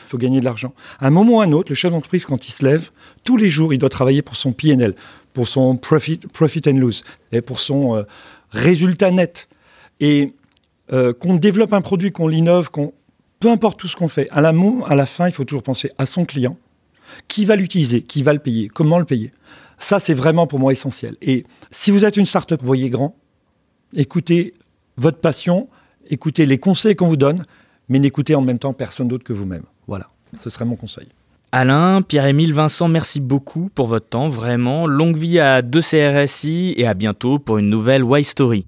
Il 0.07 0.11
faut 0.11 0.18
gagner 0.18 0.40
de 0.40 0.44
l'argent. 0.44 0.74
À 0.98 1.07
un 1.07 1.11
moment 1.11 1.37
ou 1.37 1.40
à 1.40 1.44
un 1.44 1.52
autre, 1.52 1.70
le 1.70 1.76
chef 1.76 1.92
d'entreprise, 1.92 2.24
quand 2.24 2.48
il 2.48 2.50
se 2.50 2.64
lève, 2.64 2.90
tous 3.22 3.37
les 3.37 3.48
jours, 3.48 3.72
il 3.72 3.78
doit 3.78 3.88
travailler 3.88 4.22
pour 4.22 4.35
son 4.35 4.52
PNL, 4.52 4.94
pour 5.33 5.46
son 5.46 5.76
profit, 5.76 6.18
profit 6.33 6.62
and 6.66 6.78
lose, 6.78 7.04
et 7.30 7.40
pour 7.40 7.61
son 7.61 7.96
euh, 7.96 8.02
résultat 8.55 9.11
net. 9.11 9.49
Et 10.01 10.33
euh, 10.93 11.12
qu'on 11.12 11.37
développe 11.37 11.73
un 11.73 11.81
produit, 11.81 12.12
qu'on 12.12 12.29
l'innove, 12.29 12.71
qu'on 12.71 12.93
peu 13.40 13.51
importe 13.51 13.79
tout 13.79 13.88
ce 13.88 13.97
qu'on 13.97 14.09
fait, 14.09 14.27
à 14.31 14.40
la, 14.40 14.55
à 14.87 14.95
la 14.95 15.05
fin, 15.05 15.27
il 15.27 15.33
faut 15.33 15.45
toujours 15.45 15.62
penser 15.62 15.90
à 15.99 16.07
son 16.07 16.25
client, 16.25 16.57
qui 17.29 17.45
va 17.45 17.57
l'utiliser, 17.57 18.01
qui 18.01 18.23
va 18.23 18.33
le 18.33 18.38
payer, 18.38 18.69
comment 18.69 18.99
le 18.99 19.05
payer? 19.05 19.33
Ça, 19.79 19.99
c'est 19.99 20.14
vraiment 20.14 20.47
pour 20.47 20.59
moi 20.59 20.73
essentiel. 20.73 21.17
Et 21.21 21.45
si 21.71 21.90
vous 21.90 22.07
êtes 22.07 22.17
une 22.17 22.25
start-up, 22.25 22.61
voyez 22.62 22.88
grand, 22.88 23.17
écoutez 23.93 24.55
votre 24.97 25.19
passion, 25.19 25.69
écoutez 26.09 26.47
les 26.47 26.57
conseils 26.57 26.97
qu'on 26.97 27.09
vous 27.09 27.19
donne, 27.19 27.45
mais 27.90 27.99
n'écoutez 27.99 28.35
en 28.35 28.40
même 28.40 28.59
temps 28.59 28.73
personne 28.73 29.09
d'autre 29.09 29.25
que 29.25 29.35
vous-même. 29.35 29.64
Voilà, 29.87 30.09
ce 30.43 30.49
serait 30.49 30.64
mon 30.64 30.77
conseil. 30.77 31.09
Alain, 31.57 32.03
Pierre-Émile, 32.03 32.53
Vincent, 32.53 32.88
merci 32.88 33.21
beaucoup 33.21 33.71
pour 33.73 33.87
votre 33.87 34.09
temps, 34.09 34.29
vraiment. 34.29 34.88
Longue 34.88 35.17
vie 35.17 35.38
à 35.38 35.62
deux 35.62 35.83
CRSI 35.83 36.75
et 36.77 36.85
à 36.85 36.95
bientôt 36.95 37.38
pour 37.38 37.59
une 37.59 37.71
nouvelle 37.71 38.03
Y 38.03 38.25
Story. 38.25 38.67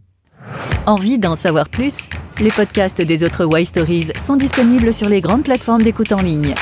Envie 0.87 1.19
d'en 1.19 1.35
savoir 1.35 1.69
plus? 1.69 1.97
Les 2.41 2.53
podcasts 2.53 3.03
des 3.03 3.25
autres 3.25 3.49
Y 3.59 3.67
Stories 3.67 4.13
sont 4.25 4.37
disponibles 4.37 4.95
sur 4.95 5.09
les 5.09 5.21
grandes 5.21 5.43
plateformes 5.43 5.83
d'écoute 5.83 6.13
en 6.13 6.23
ligne. 6.23 6.55